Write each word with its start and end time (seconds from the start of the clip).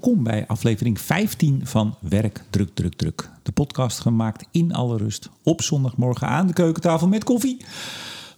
welkom 0.00 0.22
bij 0.22 0.46
aflevering 0.46 1.00
15 1.00 1.66
van 1.66 1.96
Werk 2.00 2.42
Druk 2.50 2.70
Druk 2.74 2.94
Druk. 2.94 3.30
De 3.42 3.52
podcast 3.52 4.00
gemaakt 4.00 4.46
in 4.50 4.72
alle 4.74 4.96
rust 4.96 5.28
op 5.42 5.62
zondagmorgen 5.62 6.28
aan 6.28 6.46
de 6.46 6.52
keukentafel 6.52 7.08
met 7.08 7.24
koffie. 7.24 7.64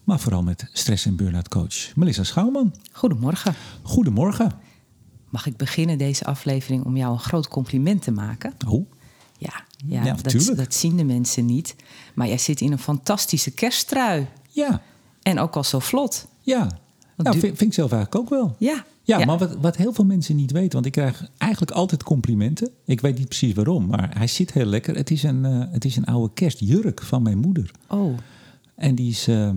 Maar 0.05 0.21
vooral 0.21 0.43
met 0.43 0.69
stress- 0.73 1.07
en 1.07 1.17
burn-out 1.17 1.49
coach 1.49 1.97
Melissa 1.97 2.25
Schouwman. 2.25 2.75
Goedemorgen. 2.93 3.55
Goedemorgen. 3.83 4.53
Mag 5.29 5.47
ik 5.47 5.57
beginnen 5.57 5.99
deze 5.99 6.25
aflevering 6.25 6.85
om 6.85 6.97
jou 6.97 7.13
een 7.13 7.19
groot 7.19 7.49
compliment 7.49 8.03
te 8.03 8.11
maken? 8.11 8.55
Oh, 8.69 8.87
Ja, 9.39 9.65
ja, 9.87 10.05
Ja, 10.05 10.15
dat, 10.15 10.23
natuurlijk. 10.25 10.57
dat 10.57 10.75
zien 10.75 10.97
de 10.97 11.05
mensen 11.05 11.47
niet. 11.47 11.77
Maar 12.15 12.27
jij 12.29 12.39
zit 12.39 12.61
in 12.61 12.73
een 12.73 12.79
fantastische 12.79 13.51
kersttrui. 13.51 14.27
ja, 14.51 14.83
En 15.23 15.39
ook 15.39 15.57
al 15.57 15.65
zo 15.65 15.79
vlot. 15.79 16.27
ja. 16.41 16.79
Nou, 17.25 17.39
vind, 17.39 17.57
vind 17.59 17.71
ik 17.71 17.75
zelf 17.75 17.93
eigenlijk 17.93 18.23
ook 18.23 18.31
wel. 18.31 18.57
Ja. 18.59 18.85
Ja, 19.03 19.25
maar 19.25 19.39
wat, 19.39 19.57
wat 19.61 19.77
heel 19.77 19.93
veel 19.93 20.05
mensen 20.05 20.37
niet 20.37 20.51
weten, 20.53 20.73
want 20.73 20.87
ik 20.87 20.93
krijg 20.93 21.29
eigenlijk 21.39 21.73
altijd 21.73 22.03
complimenten. 22.03 22.71
Ik 22.85 23.01
weet 23.01 23.19
niet 23.19 23.29
precies 23.29 23.55
waarom, 23.55 23.87
maar 23.87 24.11
hij 24.19 24.27
zit 24.27 24.53
heel 24.53 24.65
lekker. 24.65 24.97
Het 24.97 25.11
is 25.11 25.23
een, 25.23 25.45
eh, 25.45 25.63
het 25.71 25.85
is 25.85 25.97
een 25.97 26.05
oude 26.05 26.35
kerstjurk 26.35 27.03
van 27.03 27.23
mijn 27.23 27.39
moeder. 27.39 27.71
Oh, 27.89 28.19
En 28.77 28.95
die 28.95 29.11
is, 29.11 29.29
eh, 29.29 29.51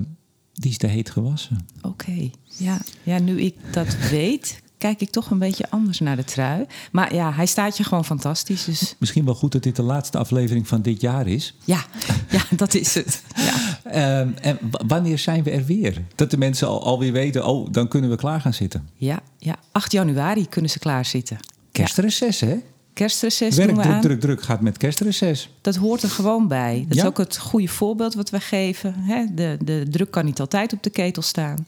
die 0.53 0.71
is 0.71 0.77
te 0.77 0.87
heet 0.87 1.09
gewassen. 1.09 1.65
oké. 1.81 2.29
Ja. 2.57 2.81
ja, 3.03 3.19
nu 3.19 3.41
ik 3.41 3.55
dat 3.71 3.97
weet, 4.11 4.61
kijk 4.77 5.01
ik 5.01 5.09
toch 5.09 5.29
een 5.29 5.39
beetje 5.39 5.69
anders 5.69 5.99
naar 5.99 6.15
de 6.15 6.23
trui. 6.23 6.65
Maar 6.91 7.13
ja, 7.15 7.31
hij 7.33 7.45
staat 7.45 7.77
je 7.77 7.83
gewoon 7.83 8.05
fantastisch. 8.05 8.63
Dus 8.65 8.95
Misschien 8.99 9.25
wel 9.25 9.35
goed 9.35 9.51
dat 9.51 9.63
dit 9.63 9.75
de 9.75 9.81
laatste 9.83 10.17
aflevering 10.17 10.67
van 10.67 10.81
dit 10.81 11.01
jaar 11.01 11.27
is. 11.27 11.55
ja, 11.63 11.85
ja 12.29 12.41
dat 12.55 12.73
is 12.73 12.93
het. 12.95 13.23
Ja. 13.35 13.62
Ehm, 13.93 14.29
en 14.41 14.57
wanneer 14.87 15.17
zijn 15.19 15.43
we 15.43 15.51
er 15.51 15.65
weer? 15.65 16.01
Dat 16.15 16.31
de 16.31 16.37
mensen 16.37 16.67
al, 16.67 16.83
alweer 16.83 17.11
weten, 17.11 17.45
oh, 17.45 17.67
dan 17.71 17.87
kunnen 17.87 18.09
we 18.09 18.15
klaar 18.15 18.41
gaan 18.41 18.53
zitten. 18.53 18.89
Ja, 18.95 19.19
ja, 19.37 19.55
8 19.71 19.91
januari 19.91 20.47
kunnen 20.49 20.71
ze 20.71 20.79
klaarzitten. 20.79 21.37
Kerstreces, 21.71 22.39
hè? 22.39 22.55
Kerstreces 22.93 23.55
Werk 23.55 23.67
doen 23.69 23.77
we 23.77 23.83
druk, 23.83 23.95
aan. 23.95 24.01
druk, 24.01 24.19
druk 24.19 24.41
gaat 24.41 24.61
met 24.61 24.77
kerstreces. 24.77 25.49
Dat 25.61 25.75
hoort 25.75 26.03
er 26.03 26.09
gewoon 26.09 26.47
bij. 26.47 26.85
Dat 26.87 26.97
Ja. 26.97 27.01
is 27.01 27.07
ook 27.07 27.17
het 27.17 27.37
goede 27.37 27.67
voorbeeld 27.67 28.13
wat 28.13 28.29
we 28.29 28.39
geven. 28.39 28.93
Hè? 28.97 29.25
De, 29.35 29.57
de 29.63 29.85
druk 29.89 30.11
kan 30.11 30.25
niet 30.25 30.39
altijd 30.39 30.73
op 30.73 30.83
de 30.83 30.89
ketel 30.89 31.21
staan. 31.21 31.65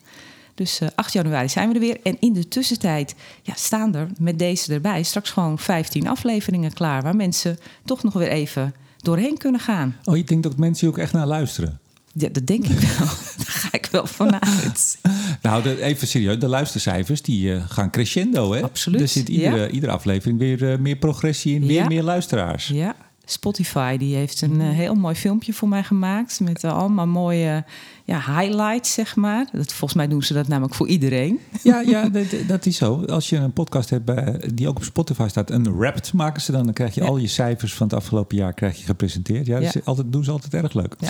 Dus 0.55 0.79
eh, 0.79 0.87
8 0.95 1.13
januari 1.13 1.49
zijn 1.49 1.67
we 1.67 1.73
er 1.73 1.79
weer. 1.79 1.97
En 2.03 2.17
in 2.19 2.33
de 2.33 2.47
tussentijd 2.47 3.15
ja, 3.41 3.53
staan 3.55 3.95
er 3.95 4.07
met 4.19 4.39
deze 4.39 4.73
erbij 4.73 5.03
straks 5.03 5.29
gewoon 5.29 5.59
15 5.59 6.07
afleveringen 6.07 6.73
klaar. 6.73 7.01
Waar 7.03 7.15
mensen 7.15 7.57
toch 7.85 8.03
nog 8.03 8.13
weer 8.13 8.29
even 8.29 8.73
doorheen 8.97 9.37
kunnen 9.37 9.61
gaan. 9.61 9.95
Oh, 10.03 10.17
je 10.17 10.23
denkt 10.23 10.43
dat 10.43 10.57
mensen 10.57 10.87
hier 10.87 10.95
ook 10.95 11.01
echt 11.03 11.13
naar 11.13 11.27
luisteren? 11.27 11.79
Ja, 12.17 12.30
dat 12.31 12.45
denk 12.47 12.63
ik 12.67 12.80
wel. 12.80 13.08
Daar 13.38 13.45
ga 13.47 13.67
ik 13.71 13.88
wel 13.91 14.08
vanuit. 14.08 14.97
Nou, 15.41 15.63
de, 15.63 15.81
even 15.81 16.08
serieus, 16.08 16.39
de 16.39 16.47
luistercijfers 16.47 17.22
die 17.22 17.53
eh, 17.55 17.63
gaan 17.69 17.91
crescendo, 17.91 18.53
hè? 18.53 18.61
Absoluut, 18.63 19.02
Er 19.02 19.07
zit 19.07 19.30
iedere, 19.30 19.57
ja. 19.57 19.67
iedere 19.67 19.91
aflevering 19.91 20.39
weer 20.39 20.72
eh, 20.72 20.77
meer 20.77 20.95
progressie 20.95 21.55
in, 21.55 21.61
weer 21.66 21.81
Ja. 21.81 21.88
meer 21.88 22.03
luisteraars. 22.03 22.67
Ja, 22.67 22.95
Spotify 23.25 23.97
die 23.97 24.16
heeft 24.16 24.41
een 24.41 24.61
eh, 24.61 24.69
heel 24.69 24.95
mooi 24.95 25.16
filmpje 25.16 25.53
voor 25.53 25.67
mij 25.67 25.83
gemaakt. 25.83 26.39
Met 26.39 26.63
allemaal 26.63 27.07
mooie 27.07 27.63
ja, 28.03 28.39
highlights, 28.39 28.94
zeg 28.94 29.16
maar. 29.16 29.47
Dat, 29.52 29.67
volgens 29.73 29.94
mij 29.94 30.07
doen 30.07 30.23
ze 30.23 30.33
dat 30.33 30.47
namelijk 30.47 30.75
voor 30.75 30.88
iedereen. 30.88 31.39
Ja, 31.63 31.81
ja 31.94 32.09
dat, 32.09 32.25
dat 32.47 32.66
is 32.66 32.77
zo. 32.77 33.03
Als 33.05 33.29
je 33.29 33.38
een 33.38 33.53
podcast 33.53 33.89
hebt 33.89 34.11
die 34.55 34.67
ook 34.67 34.75
op 34.77 34.83
Spotify 34.83 35.27
staat, 35.29 35.50
een 35.52 35.77
Wrapped 35.77 36.13
maken 36.13 36.41
ze 36.41 36.52
dan, 36.52 36.63
dan 36.63 36.73
krijg 36.73 36.95
je 36.95 37.02
Ja. 37.02 37.07
al 37.07 37.17
je 37.17 37.27
cijfers 37.27 37.73
van 37.73 37.88
het 37.88 37.95
afgelopen 37.95 38.38
jaar 38.38 38.53
krijg 38.53 38.77
je 38.77 38.85
gepresenteerd. 38.85 39.45
Ja, 39.45 39.59
dat 39.59 39.73
Ja. 39.73 39.79
is 39.79 39.85
altijd, 39.85 40.11
doen 40.11 40.23
ze 40.23 40.31
altijd 40.31 40.53
erg 40.53 40.73
leuk. 40.73 40.95
Ja. 41.00 41.09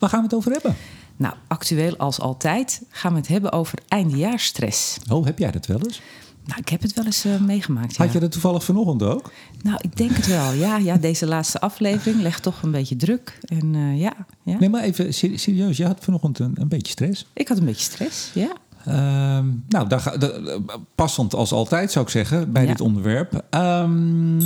Waar 0.00 0.10
gaan 0.10 0.18
we 0.18 0.24
het 0.24 0.34
over 0.34 0.52
hebben? 0.52 0.76
Nou, 1.16 1.34
actueel 1.46 1.96
als 1.96 2.20
altijd 2.20 2.82
gaan 2.88 3.12
we 3.12 3.18
het 3.18 3.28
hebben 3.28 3.52
over 3.52 3.78
eindejaarsstress. 3.88 4.98
Oh, 5.10 5.24
heb 5.24 5.38
jij 5.38 5.50
dat 5.50 5.66
wel 5.66 5.78
eens? 5.82 6.00
Nou, 6.44 6.60
ik 6.60 6.68
heb 6.68 6.82
het 6.82 6.94
wel 6.94 7.04
eens 7.04 7.24
eh, 7.24 7.40
meegemaakt. 7.40 7.96
Ja. 7.96 8.04
Had 8.04 8.12
je 8.12 8.20
dat 8.20 8.32
toevallig 8.32 8.64
vanochtend 8.64 9.02
ook? 9.02 9.32
Nou, 9.62 9.78
ik 9.80 9.96
denk 9.96 10.10
het 10.16 10.26
wel. 10.26 10.52
Ja, 10.52 10.76
ja, 10.76 10.96
deze 10.96 11.26
laatste 11.26 11.60
aflevering 11.60 12.22
legt 12.22 12.42
toch 12.42 12.62
een 12.62 12.70
beetje 12.70 12.96
druk. 12.96 13.38
En 13.42 13.74
eh, 13.74 14.00
ja, 14.00 14.12
ja. 14.42 14.56
Nee, 14.58 14.68
maar 14.68 14.82
even 14.82 15.14
ser- 15.14 15.38
serieus. 15.38 15.76
Je 15.76 15.86
had 15.86 15.98
vanochtend 16.00 16.38
een, 16.38 16.52
een 16.54 16.68
beetje 16.68 16.92
stress. 16.92 17.26
ik 17.32 17.48
had 17.48 17.58
een 17.58 17.64
beetje 17.64 17.82
stress. 17.92 18.30
Ja. 18.34 18.52
Ehm, 18.84 19.46
nou, 19.68 19.88
daar 19.88 20.00
ga, 20.00 20.16
da- 20.16 20.58
passend 20.94 21.34
als 21.34 21.52
altijd 21.52 21.92
zou 21.92 22.04
ik 22.04 22.10
zeggen 22.10 22.52
bij 22.52 22.62
Ja. 22.62 22.68
dit 22.68 22.80
onderwerp. 22.80 23.44
Ehm, 23.50 24.40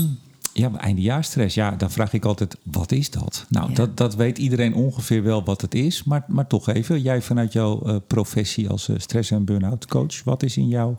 ja, 0.57 0.69
maar 0.69 0.81
eindejaarsstress. 0.81 1.55
Ja, 1.55 1.71
dan 1.71 1.91
vraag 1.91 2.13
ik 2.13 2.25
altijd, 2.25 2.57
wat 2.63 2.93
is 2.93 3.11
dat? 3.11 3.47
Nou, 3.49 3.69
Ja. 3.69 3.75
dat, 3.75 3.97
dat 3.97 4.15
weet 4.15 4.39
iedereen 4.39 4.75
ongeveer 4.75 5.23
wel 5.23 5.45
wat 5.45 5.61
het 5.61 5.75
is. 5.75 6.05
Maar, 6.05 6.25
maar 6.29 6.47
toch 6.47 6.69
even, 6.69 7.01
jij 7.03 7.23
vanuit 7.23 7.53
jouw 7.53 7.83
eh, 7.83 7.97
professie 8.07 8.69
als 8.69 8.89
eh, 8.89 8.97
stress- 8.99 9.31
en 9.31 9.45
burn-out 9.45 9.87
coach. 9.87 10.23
Wat 10.25 10.43
is 10.43 10.57
in 10.57 10.69
jouw, 10.69 10.99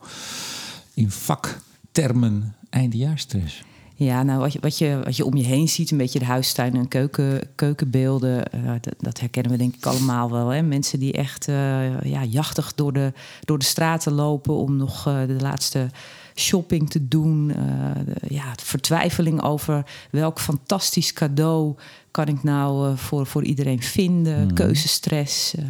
in 0.94 1.12
vaktermen, 1.12 2.56
eindejaarsstress? 2.70 3.64
Ja, 3.98 4.24
nou, 4.24 4.40
wat 4.40 4.54
je, 4.54 4.60
wat, 4.62 4.78
je, 4.78 5.00
wat 5.04 5.16
je 5.18 5.26
om 5.26 5.36
je 5.36 5.44
heen 5.44 5.68
ziet, 5.70 5.92
een 5.92 5.98
beetje 5.98 6.20
de 6.20 6.26
huistuin- 6.26 6.76
en 6.76 6.88
keuken, 6.88 7.42
keukenbeelden, 7.56 8.52
eh, 8.52 8.60
dat, 8.82 8.94
dat 9.00 9.20
herkennen 9.20 9.52
we 9.52 9.58
denk 9.58 9.76
ik 9.76 9.86
allemaal 9.86 10.32
wel. 10.32 10.48
Hè? 10.50 10.62
Mensen 10.62 11.00
die 11.00 11.14
echt 11.14 11.46
ja, 12.04 12.24
jachtig 12.30 12.74
door 12.76 12.94
de, 12.94 13.14
door 13.42 13.60
de 13.60 13.66
straten 13.66 14.12
lopen 14.14 14.54
om 14.56 14.76
nog 14.78 15.04
de 15.04 15.38
laatste 15.40 15.88
shopping 16.36 16.90
te 16.90 17.08
doen. 17.08 17.52
Eh, 17.56 18.06
de- 18.06 18.34
ja, 18.34 18.54
vertwijfeling 18.58 19.42
over 19.42 19.86
welk 20.12 20.40
fantastisch 20.40 21.14
cadeau 21.14 21.76
kan 22.12 22.26
ik 22.28 22.44
nou 22.44 22.90
eh, 22.92 22.98
voor, 22.98 23.26
voor 23.26 23.44
iedereen 23.44 23.82
vinden. 23.82 24.54
Keuzestress. 24.54 25.56
eh, 25.56 25.64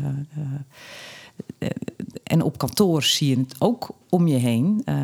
eh, 1.57 1.69
en 2.25 2.41
op 2.41 2.57
kantoor 2.57 3.03
zie 3.03 3.29
je 3.29 3.37
het 3.37 3.55
ook 3.59 3.89
om 4.09 4.27
je 4.27 4.35
heen. 4.35 4.81
Eh, 4.85 4.95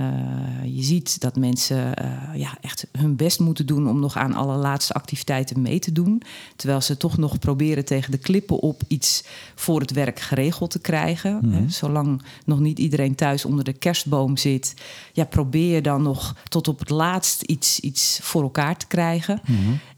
je 0.63 0.83
ziet 0.83 1.21
dat 1.21 1.35
mensen 1.35 1.95
eh, 1.95 2.39
ja, 2.39 2.57
echt 2.61 2.87
hun 2.91 3.15
best 3.15 3.39
moeten 3.39 3.65
doen 3.65 3.89
om 3.89 3.99
nog 3.99 4.17
aan 4.17 4.33
alle 4.33 4.55
laatste 4.55 4.93
activiteiten 4.93 5.61
mee 5.61 5.79
te 5.79 5.91
doen. 5.91 6.21
Terwijl 6.55 6.81
ze 6.81 6.97
toch 6.97 7.17
nog 7.17 7.39
proberen 7.39 7.85
tegen 7.85 8.11
de 8.11 8.17
klippen 8.17 8.59
op 8.59 8.81
iets 8.87 9.23
voor 9.55 9.79
het 9.79 9.91
werk 9.91 10.19
geregeld 10.19 10.71
te 10.71 10.79
krijgen. 10.79 11.49
Hè, 11.49 11.69
zolang 11.69 12.21
nog 12.45 12.59
niet 12.59 12.79
iedereen 12.79 13.15
thuis 13.15 13.45
onder 13.45 13.63
de 13.63 13.73
kerstboom 13.73 14.37
zit, 14.37 14.75
ja, 15.13 15.25
probeer 15.25 15.75
je 15.75 15.81
dan 15.81 16.01
nog 16.01 16.35
tot 16.47 16.67
op 16.67 16.79
het 16.79 16.89
laatst 16.89 17.41
iets, 17.41 17.79
iets 17.79 18.19
voor 18.21 18.41
elkaar 18.41 18.77
te 18.77 18.87
krijgen. 18.87 19.41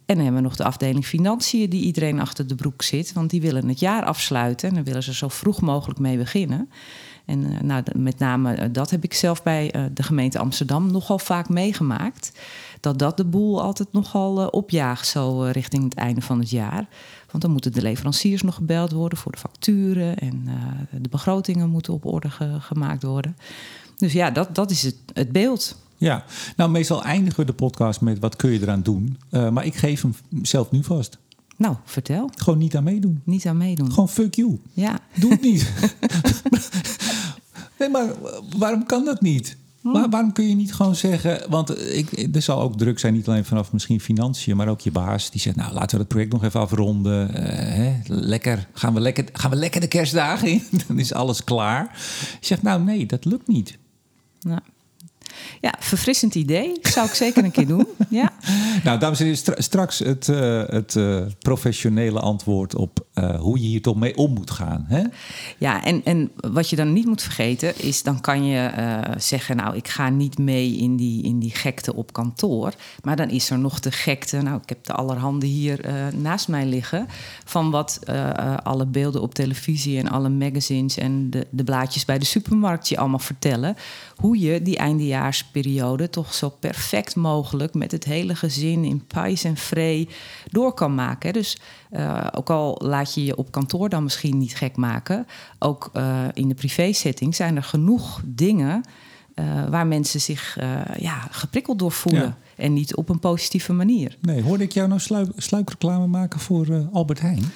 En 0.06 0.16
dan 0.16 0.24
hebben 0.24 0.42
we 0.42 0.48
nog 0.48 0.58
de 0.58 0.64
afdeling 0.64 1.06
financiën 1.06 1.70
die 1.70 1.84
iedereen 1.84 2.20
achter 2.20 2.48
de 2.48 2.56
broek 2.56 2.82
zit. 2.82 3.14
Want 3.14 3.30
die 3.30 3.42
willen 3.42 3.68
het 3.68 3.80
jaar 3.80 4.04
afsluiten 4.04 4.70
en 4.70 4.76
daar 4.76 4.84
willen 4.84 5.04
ze 5.04 5.14
zo 5.14 5.28
vroeg 5.28 5.62
mogelijk 5.62 6.00
mee 6.00 6.18
beginnen. 6.18 6.70
En 7.26 7.54
eh, 7.54 7.62
nou, 7.62 7.84
met 7.96 8.20
name 8.20 8.54
eh, 8.54 8.70
dat 8.72 8.90
heb 8.90 9.04
ik 9.04 9.14
zelf 9.14 9.44
bij 9.44 9.72
eh, 9.72 9.84
de 9.94 10.04
gemeente 10.04 10.40
Amsterdam 10.40 10.92
nogal 10.92 11.20
vaak 11.20 11.50
meegemaakt. 11.50 12.32
Dat 12.80 13.00
dat 13.00 13.18
de 13.18 13.26
boel 13.26 13.62
altijd 13.62 13.88
nogal 13.92 14.48
opjaagt 14.48 15.08
zo 15.08 15.42
richting 15.42 15.84
het 15.84 15.94
einde 15.94 16.22
van 16.22 16.40
het 16.40 16.50
jaar. 16.50 16.88
Want 17.32 17.44
dan 17.44 17.52
moeten 17.52 17.72
de 17.74 17.82
leveranciers 17.82 18.42
nog 18.42 18.56
gebeld 18.56 18.92
worden 18.92 19.18
voor 19.18 19.32
de 19.32 19.38
facturen. 19.38 20.18
En 20.18 20.48
de 21.02 21.10
begrotingen 21.10 21.70
moeten 21.70 21.94
op 21.94 22.06
orde 22.06 22.30
ge- 22.30 22.58
gemaakt 22.60 23.04
worden. 23.04 23.38
Dus 23.98 24.14
ja, 24.14 24.32
dat, 24.32 24.56
dat 24.56 24.72
is 24.72 24.82
het, 25.14 25.32
beeld. 25.32 25.78
Ja, 25.98 26.24
nou 26.56 26.70
meestal 26.70 27.04
eindigen 27.04 27.40
we 27.40 27.46
de 27.46 27.54
podcast 27.54 28.02
met 28.02 28.20
wat 28.20 28.36
kun 28.36 28.52
je 28.52 28.62
eraan 28.62 28.82
doen. 28.84 29.18
Maar 29.30 29.66
ik 29.66 29.76
geef 29.76 30.02
hem 30.02 30.16
zelf 30.42 30.72
nu 30.72 30.84
vast. 30.84 31.18
Nou, 31.58 31.76
vertel. 31.86 32.30
Gewoon 32.36 32.60
niet 32.60 32.76
aan 32.76 32.84
meedoen. 32.84 33.22
Niet 33.24 33.46
aan 33.46 33.58
meedoen. 33.58 33.92
Gewoon 33.92 34.10
fuck 34.10 34.36
you. 34.36 34.60
Ja, 34.74 35.00
Doe 35.16 35.32
het 35.32 35.42
niet. 35.42 35.72
nee, 37.80 37.90
maar 37.90 38.08
waarom 38.58 38.86
kan 38.86 39.06
dat 39.06 39.22
niet? 39.22 39.58
Waar- 39.82 40.10
waarom 40.10 40.32
kun 40.34 40.50
je 40.50 40.56
niet 40.56 40.74
gewoon 40.74 40.96
zeggen... 40.96 41.50
Want 41.50 41.80
ik, 41.96 42.36
er 42.36 42.42
zal 42.42 42.62
ook 42.62 42.78
druk 42.78 43.00
zijn, 43.00 43.14
niet 43.14 43.28
alleen 43.28 43.46
vanaf 43.46 43.72
misschien 43.72 44.00
financiën... 44.02 44.58
maar 44.58 44.68
ook 44.68 44.82
je 44.82 44.92
baas, 44.92 45.32
die 45.32 45.42
zegt... 45.42 45.56
nou, 45.56 45.74
laten 45.74 45.90
we 45.96 45.98
het 45.98 46.08
project 46.08 46.32
nog 46.32 46.44
even 46.44 46.60
afronden. 46.60 47.34
Eh, 47.36 47.76
hè, 47.76 47.94
lekker, 48.08 48.68
gaan 48.74 48.94
we 48.94 49.00
lekker, 49.00 49.26
gaan 49.34 49.50
we 49.50 49.56
lekker 49.56 49.82
de 49.82 49.88
kerstdagen 49.88 50.48
in? 50.50 50.64
Dan 50.88 51.00
is 51.00 51.14
alles 51.14 51.44
klaar. 51.44 51.90
Je 52.40 52.46
zegt, 52.46 52.62
nou 52.62 52.84
nee, 52.84 53.06
dat 53.06 53.26
lukt 53.26 53.48
niet. 53.48 53.78
nou. 54.42 54.60
Ja, 55.62 55.74
verfrissend 55.80 56.36
idee. 56.36 56.72
Zou 56.82 57.08
ik 57.08 57.14
zeker 57.14 57.44
een 57.44 57.52
keer 57.52 57.68
doen. 57.68 57.88
Ja. 58.10 58.32
Nou, 58.84 59.00
dames 59.00 59.20
en 59.20 59.24
heren, 59.24 59.40
stra- 59.40 59.62
straks 59.62 60.00
het, 60.00 60.30
eh, 60.30 60.64
het 60.66 60.96
eh, 60.96 61.22
professionele 61.40 62.20
antwoord 62.20 62.76
op 62.76 63.06
eh, 63.14 63.40
hoe 63.40 63.60
je 63.60 63.68
hier 63.68 63.82
toch 63.82 63.96
mee 63.96 64.18
om 64.18 64.34
moet 64.34 64.52
gaan. 64.52 64.86
Hè? 64.88 65.02
Ja, 65.58 65.84
en, 65.84 66.02
en 66.04 66.32
wat 66.36 66.70
je 66.70 66.76
dan 66.76 66.94
niet 66.94 67.06
moet 67.06 67.22
vergeten 67.22 67.82
is, 67.82 68.04
dan 68.04 68.22
kan 68.22 68.46
je 68.46 68.70
zeggen, 69.18 69.56
nou, 69.56 69.76
ik 69.76 69.88
ga 69.88 70.10
niet 70.10 70.38
mee 70.38 70.78
in 70.78 70.96
die, 70.96 71.24
in 71.24 71.40
die 71.40 71.52
gekte 71.52 71.96
op 71.96 72.14
kantoor. 72.14 72.74
Maar 73.02 73.16
dan 73.16 73.30
is 73.30 73.50
er 73.50 73.60
nog 73.60 73.80
de 73.80 73.92
gekte, 73.92 74.42
nou, 74.42 74.60
ik 74.62 74.70
heb 74.70 74.86
de 74.86 74.94
allerhande 74.94 75.46
hier 75.46 75.80
naast 76.16 76.48
mij 76.48 76.66
liggen, 76.66 77.08
van 77.46 77.72
wat 77.72 78.00
alle 78.64 78.86
beelden 78.86 79.22
op 79.22 79.34
televisie 79.34 80.00
en 80.00 80.10
alle 80.10 80.30
magazines 80.30 80.98
en 80.98 81.30
de, 81.30 81.48
de 81.50 81.64
blaadjes 81.64 82.06
bij 82.06 82.20
de 82.20 82.26
supermarkt 82.26 82.90
je 82.90 82.98
allemaal 82.98 83.20
vertellen. 83.20 83.76
Hoe 84.16 84.40
je 84.40 84.62
die 84.62 84.80
eindejaarsperiode 85.34 86.10
toch 86.10 86.34
zo 86.34 86.50
perfect 86.50 87.16
mogelijk 87.16 87.74
met 87.74 87.92
het 87.92 88.04
hele 88.04 88.36
gezin 88.36 88.84
in 88.84 89.06
pais 89.06 89.44
en 89.44 89.58
vree 89.58 90.10
door 90.52 90.74
kan 90.74 90.96
maken. 90.96 91.34
Dus 91.34 91.58
eh, 91.90 92.28
ook 92.32 92.50
al 92.50 92.80
laat 92.84 93.14
je 93.14 93.26
je 93.26 93.36
op 93.36 93.52
kantoor 93.52 93.90
dan 93.90 94.04
misschien 94.04 94.38
niet 94.38 94.56
gek 94.56 94.76
maken, 94.76 95.28
ook 95.60 95.90
eh, 95.94 96.24
in 96.34 96.48
de 96.48 96.56
privé-setting 96.56 97.36
zijn 97.36 97.56
er 97.56 97.64
genoeg 97.64 98.22
dingen 98.26 98.84
eh, 99.36 99.46
waar 99.70 99.88
mensen 99.88 100.22
zich 100.22 100.58
eh, 100.58 100.70
ja, 101.00 101.28
geprikkeld 101.32 101.80
door 101.80 101.92
voelen. 101.92 102.22
Ja. 102.22 102.38
En 102.56 102.74
niet 102.74 102.96
op 102.96 103.10
een 103.10 103.20
positieve 103.20 103.74
manier. 103.74 104.18
Nee, 104.22 104.42
hoorde 104.42 104.64
ik 104.64 104.72
jou 104.72 104.88
nou 104.88 105.00
sluik, 105.00 105.30
sluikreclame 105.38 106.08
maken 106.08 106.40
voor 106.40 106.68
eh, 106.68 106.80
Albert 106.92 107.22
Heijn? 107.22 107.52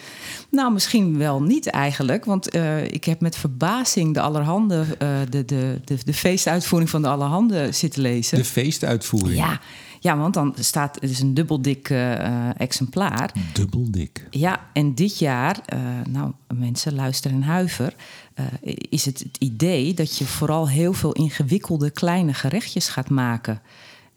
Nou, 0.51 0.73
misschien 0.73 1.17
wel 1.17 1.41
niet 1.41 1.67
eigenlijk. 1.67 2.25
Want 2.25 2.55
ik 2.91 3.03
heb 3.03 3.21
met 3.21 3.35
verbazing 3.35 4.13
de 4.13 4.21
allerhande, 4.21 4.85
de, 5.29 5.45
de, 5.45 5.79
de, 5.83 5.97
de 6.05 6.13
feestuitvoering 6.13 6.89
van 6.89 7.01
de 7.01 7.07
allerhande 7.07 7.71
zitten 7.71 8.01
lezen. 8.01 8.37
De 8.37 8.45
feestuitvoering. 8.45 9.37
Ja, 9.37 9.59
ja, 10.07 10.17
want 10.17 10.33
dan 10.33 10.55
staat 10.59 10.95
het 11.01 11.09
is 11.09 11.19
een 11.19 11.33
dubbeldik 11.33 11.89
eh, 11.89 12.59
exemplaar. 12.59 13.31
Dubbel 13.53 13.91
dik. 13.91 14.27
Ja, 14.29 14.69
en 14.73 14.95
dit 14.95 15.19
jaar, 15.19 15.59
eh, 15.65 15.79
nou 16.09 16.31
mensen 16.53 16.95
luisteren 16.95 17.37
en 17.37 17.43
huiver, 17.43 17.95
eh, 18.33 18.45
is 18.89 19.05
het 19.05 19.19
het 19.19 19.37
idee 19.37 19.93
dat 19.93 20.17
je 20.17 20.25
vooral 20.25 20.69
heel 20.69 20.93
veel 20.93 21.11
ingewikkelde 21.11 21.89
kleine 21.89 22.33
gerechtjes 22.33 22.87
gaat 22.87 23.09
maken. 23.09 23.61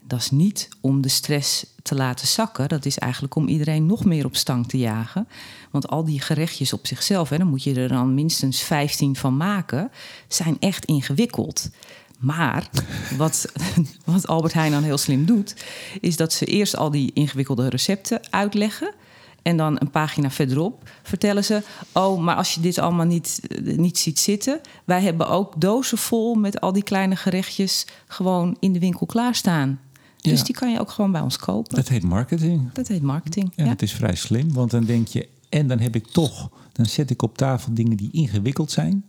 Dat 0.07 0.19
is 0.19 0.31
niet 0.31 0.69
om 0.81 1.01
de 1.01 1.09
stress 1.09 1.67
te 1.83 1.95
laten 1.95 2.27
zakken. 2.27 2.69
Dat 2.69 2.85
is 2.85 2.99
eigenlijk 2.99 3.35
om 3.35 3.49
iedereen 3.49 3.87
nog 3.87 4.05
meer 4.05 4.25
op 4.25 4.37
stang 4.37 4.69
te 4.69 4.79
jagen. 4.79 5.29
Want 5.71 5.89
al 5.89 6.05
die 6.05 6.21
gerechtjes 6.21 6.73
op 6.73 6.87
zichzelf, 6.87 7.29
hè, 7.29 7.39
dan 7.39 7.47
moet 7.47 7.63
je 7.63 7.75
er 7.75 7.89
dan 7.89 8.15
minstens 8.15 8.63
15 8.63 9.17
van 9.17 9.37
maken, 9.37 9.91
zijn 10.29 10.57
echt 10.61 10.85
ingewikkeld. 10.85 11.71
Maar 12.21 12.71
wat, 13.17 13.53
wat 14.05 14.27
Albert 14.27 14.53
Heijn 14.53 14.73
dan 14.73 14.83
heel 14.83 14.99
slim 14.99 15.25
doet, 15.25 15.55
is 16.01 16.17
dat 16.17 16.33
ze 16.33 16.45
eerst 16.45 16.77
al 16.77 16.91
die 16.91 17.11
ingewikkelde 17.13 17.69
recepten 17.69 18.21
uitleggen. 18.31 18.95
En 19.43 19.57
dan 19.57 19.77
een 19.81 19.91
pagina 19.91 20.31
verderop 20.31 20.91
vertellen 21.03 21.45
ze: 21.45 21.63
Oh, 21.93 22.21
maar 22.21 22.37
als 22.37 22.55
je 22.55 22.61
dit 22.61 22.79
allemaal 22.79 23.07
niet, 23.07 23.41
eh, 23.49 23.77
niet 23.77 23.99
ziet 23.99 24.19
zitten, 24.19 24.61
wij 24.85 25.03
hebben 25.03 25.29
ook 25.29 25.61
dozen 25.61 25.99
vol 25.99 26.35
met 26.35 26.61
al 26.61 26.73
die 26.73 26.83
kleine 26.83 27.17
gerechtjes 27.17 27.87
gewoon 28.07 28.57
in 28.61 28.73
de 28.73 28.79
winkel 28.79 29.07
klaarstaan. 29.07 29.81
Ja. 30.17 30.31
Dus 30.31 30.45
die 30.45 30.55
kan 30.55 30.73
je 30.73 30.81
ook 30.81 30.91
gewoon 30.91 31.13
bij 31.13 31.21
ons 31.21 31.37
kopen. 31.37 31.77
Dat 31.77 31.89
heet 31.89 32.03
marketing. 32.03 32.73
Dat 32.73 32.89
heet 32.89 33.03
marketing. 33.03 33.53
En 33.57 33.65
Ja. 33.65 33.71
het 33.71 33.83
is 33.83 33.93
vrij 33.93 34.15
slim, 34.15 34.53
want 34.53 34.71
dan 34.71 34.85
denk 34.85 35.09
je... 35.09 35.29
en 35.49 35.67
dan 35.67 35.79
heb 35.79 35.95
ik 35.95 36.07
toch... 36.07 36.51
dan 36.73 36.87
zet 36.87 37.11
ik 37.11 37.23
op 37.23 37.37
tafel 37.37 37.75
dingen 37.75 37.97
die 37.97 38.09
ingewikkeld 38.13 38.71
zijn. 38.71 39.05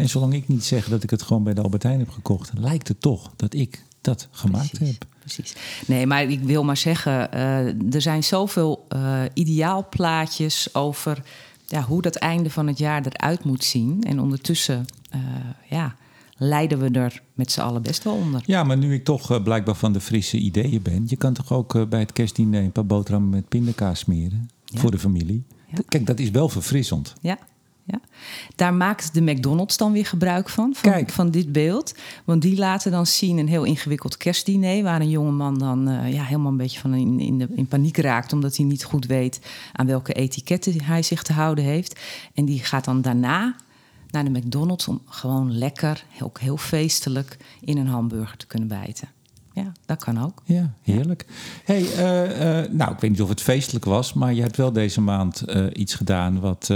En 0.00 0.08
zolang 0.08 0.34
ik 0.34 0.48
niet 0.48 0.64
zeg 0.64 0.88
dat 0.88 1.02
ik 1.02 1.10
het 1.10 1.22
gewoon 1.22 1.42
bij 1.44 1.54
de 1.54 1.62
Albert 1.62 1.82
Heijn 1.82 1.98
heb 1.98 2.10
gekocht... 2.10 2.50
lijkt 2.54 2.88
het 2.88 3.00
toch 3.00 3.32
dat 3.36 3.54
ik 3.54 3.84
dat 4.00 4.28
gemaakt 4.30 4.70
Precies, 4.70 4.98
heb. 4.98 5.06
Precies. 5.18 5.54
Nee, 5.86 6.06
maar 6.06 6.22
ik 6.22 6.40
wil 6.40 6.64
maar 6.64 6.76
zeggen, 6.76 7.32
eh, 7.32 7.94
er 7.94 8.02
zijn 8.02 8.24
zoveel 8.24 8.84
eh 8.88 9.22
ideaalplaatjes 9.34 10.74
over 10.74 11.22
ja, 11.66 11.82
hoe 11.82 12.02
dat 12.02 12.16
einde 12.16 12.50
van 12.50 12.66
het 12.66 12.78
jaar 12.78 13.06
eruit 13.06 13.44
moet 13.44 13.64
zien. 13.64 14.02
En 14.02 14.20
ondertussen, 14.20 14.84
eh, 15.10 15.20
ja, 15.68 15.96
lijden 16.36 16.78
we 16.78 16.98
er 16.98 17.22
met 17.34 17.52
z'n 17.52 17.60
allen 17.60 17.82
best 17.82 18.04
wel 18.04 18.14
onder. 18.14 18.42
Ja, 18.46 18.64
maar 18.64 18.76
nu 18.76 18.94
ik 18.94 19.04
toch 19.04 19.42
blijkbaar 19.42 19.74
van 19.74 19.92
de 19.92 20.00
frisse 20.00 20.36
ideeën 20.36 20.82
ben... 20.82 21.04
je 21.06 21.16
kan 21.16 21.32
toch 21.32 21.52
ook 21.52 21.88
bij 21.88 22.00
het 22.00 22.12
kerstdiner 22.12 22.62
een 22.62 22.72
paar 22.72 22.86
boterhammen 22.86 23.30
met 23.30 23.48
pindakaas 23.48 23.98
smeren... 23.98 24.50
Ja. 24.64 24.80
voor 24.80 24.90
de 24.90 24.98
familie. 24.98 25.44
Ja. 25.66 25.78
Kijk, 25.88 26.06
dat 26.06 26.18
is 26.18 26.30
wel 26.30 26.48
verfrissend. 26.48 27.14
Ja. 27.20 27.38
Daar 28.56 28.74
maakt 28.74 29.14
de 29.14 29.20
McDonald's 29.20 29.76
dan 29.76 29.92
weer 29.92 30.06
gebruik 30.06 30.48
van, 30.48 30.74
van, 30.74 30.90
Kijk. 30.90 31.10
van 31.10 31.30
dit 31.30 31.52
beeld. 31.52 31.94
Want 32.24 32.42
die 32.42 32.58
laten 32.58 32.90
dan 32.90 33.06
zien 33.06 33.38
een 33.38 33.48
heel 33.48 33.64
ingewikkeld 33.64 34.16
kerstdiner... 34.16 34.82
waar 34.82 35.00
een 35.00 35.10
jongeman 35.10 35.58
dan 35.58 35.88
eh, 35.88 36.12
ja, 36.12 36.24
helemaal 36.24 36.50
een 36.50 36.56
beetje 36.56 36.80
van 36.80 36.94
in, 36.94 37.20
in, 37.20 37.38
de, 37.38 37.48
in 37.54 37.66
paniek 37.66 37.96
raakt... 37.96 38.32
omdat 38.32 38.56
hij 38.56 38.66
niet 38.66 38.84
goed 38.84 39.06
weet 39.06 39.40
aan 39.72 39.86
welke 39.86 40.12
etiketten 40.12 40.82
hij 40.82 41.02
zich 41.02 41.22
te 41.22 41.32
houden 41.32 41.64
heeft. 41.64 42.00
En 42.34 42.44
die 42.44 42.58
gaat 42.58 42.84
dan 42.84 43.02
daarna 43.02 43.56
naar 44.10 44.24
de 44.24 44.30
McDonald's... 44.30 44.88
om 44.88 45.00
gewoon 45.06 45.58
lekker, 45.58 46.04
ook 46.22 46.40
heel 46.40 46.56
feestelijk, 46.56 47.36
in 47.60 47.78
een 47.78 47.86
hamburger 47.86 48.36
te 48.36 48.46
kunnen 48.46 48.68
bijten. 48.68 49.08
Ja, 49.52 49.72
dat 49.86 50.04
kan 50.04 50.22
ook. 50.22 50.42
Ja, 50.44 50.72
heerlijk. 50.82 51.26
Hey, 51.64 51.92
eh, 51.92 52.58
eh, 52.60 52.70
nou, 52.70 52.92
ik 52.92 53.00
weet 53.00 53.10
niet 53.10 53.22
of 53.22 53.28
het 53.28 53.42
feestelijk 53.42 53.84
was, 53.84 54.12
maar 54.12 54.34
je 54.34 54.42
hebt 54.42 54.56
wel 54.56 54.72
deze 54.72 55.00
maand 55.00 55.40
eh, 55.40 55.66
iets 55.72 55.94
gedaan 55.94 56.40
wat, 56.40 56.70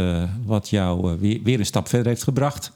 wat 0.44 0.68
jou 0.68 1.18
weer, 1.18 1.40
weer 1.42 1.58
een 1.58 1.66
stap 1.66 1.88
verder 1.88 2.08
heeft 2.08 2.22
gebracht. 2.22 2.72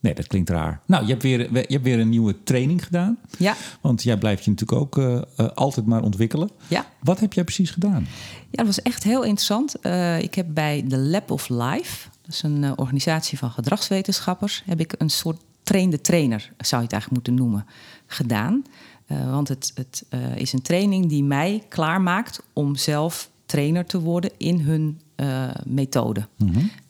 Nee, 0.00 0.14
dat 0.14 0.26
klinkt 0.26 0.50
raar. 0.50 0.80
Nou, 0.86 1.02
je 1.04 1.10
hebt 1.10 1.22
weer, 1.22 1.40
je 1.52 1.66
hebt 1.68 1.84
weer 1.84 2.00
een 2.00 2.08
nieuwe 2.08 2.42
training 2.42 2.84
gedaan. 2.84 3.18
Ja, 3.38 3.54
Want 3.80 4.02
jij 4.02 4.16
blijft 4.16 4.44
je 4.44 4.50
natuurlijk 4.50 4.80
ook 4.80 5.24
altijd 5.54 5.86
maar 5.86 6.02
ontwikkelen. 6.02 6.50
ja. 6.68 6.86
Wat 7.00 7.20
heb 7.20 7.32
jij 7.32 7.44
precies 7.44 7.70
gedaan? 7.70 8.06
Ja, 8.50 8.56
dat 8.56 8.66
was 8.66 8.82
echt 8.82 9.02
heel 9.02 9.22
interessant. 9.22 9.74
Ik 10.22 10.34
heb 10.34 10.46
bij 10.48 10.84
de 10.86 10.98
Lab 10.98 11.30
of 11.30 11.48
Life, 11.48 12.08
dat 12.22 12.34
is 12.34 12.42
een 12.42 12.78
organisatie 12.78 13.38
van 13.38 13.50
gedragswetenschappers, 13.50 14.62
heb 14.66 14.80
ik 14.80 14.94
een 14.98 15.10
soort 15.10 15.40
trainde 15.62 16.00
trainer, 16.00 16.52
zou 16.56 16.80
je 16.82 16.86
het 16.88 16.92
eigenlijk 16.92 17.10
moeten 17.10 17.34
noemen, 17.34 17.66
gedaan. 18.06 18.64
Eh, 19.12 19.30
want 19.30 19.48
het, 19.48 19.72
het 19.74 20.04
eh, 20.08 20.36
is 20.36 20.52
een 20.52 20.62
training 20.62 21.08
die 21.08 21.24
mij 21.24 21.62
klaarmaakt 21.68 22.42
om 22.52 22.76
zelf 22.76 23.30
trainer 23.46 23.86
te 23.86 24.00
worden 24.00 24.30
in 24.36 24.60
hun 24.60 25.00
eh, 25.14 25.48
methode. 25.64 26.26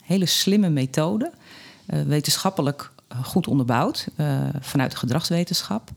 Hele 0.02 0.26
slimme 0.26 0.68
methode, 0.68 1.32
wetenschappelijk 1.86 2.92
goed 3.22 3.46
onderbouwd 3.46 4.08
vanuit 4.60 4.90
de 4.90 4.96
gedragswetenschap. 4.96 5.90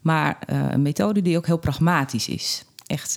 Maar 0.00 0.38
een 0.46 0.82
methode 0.82 1.22
die 1.22 1.36
ook 1.36 1.46
heel 1.46 1.58
pragmatisch 1.58 2.28
is. 2.28 2.64
Echt 2.86 3.16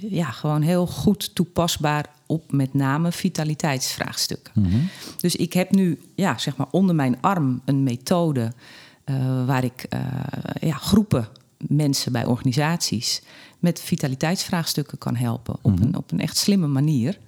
ja, 0.00 0.30
gewoon 0.30 0.62
heel 0.62 0.86
goed 0.86 1.34
toepasbaar 1.34 2.06
op 2.26 2.52
met 2.52 2.74
name 2.74 3.12
vitaliteitsvraagstukken. 3.12 4.52
Dus 5.20 5.36
ik 5.36 5.52
heb 5.52 5.70
nu 5.70 6.00
ja, 6.14 6.38
zeg 6.38 6.56
maar 6.56 6.68
onder 6.70 6.94
mijn 6.94 7.20
arm 7.20 7.60
een 7.64 7.82
methode 7.82 8.52
waar 9.46 9.64
ik 9.64 9.86
eh, 9.88 10.00
ja, 10.60 10.74
groepen 10.74 11.28
mensen 11.68 12.12
bij 12.12 12.24
organisaties 12.24 13.22
met 13.58 13.80
vitaliteitsvraagstukken 13.80 14.98
kan 14.98 15.16
helpen 15.16 15.56
op, 15.62 15.80
een, 15.80 15.96
op 15.96 16.12
een 16.12 16.20
echt 16.20 16.36
slimme 16.36 16.66
manier. 16.66 17.18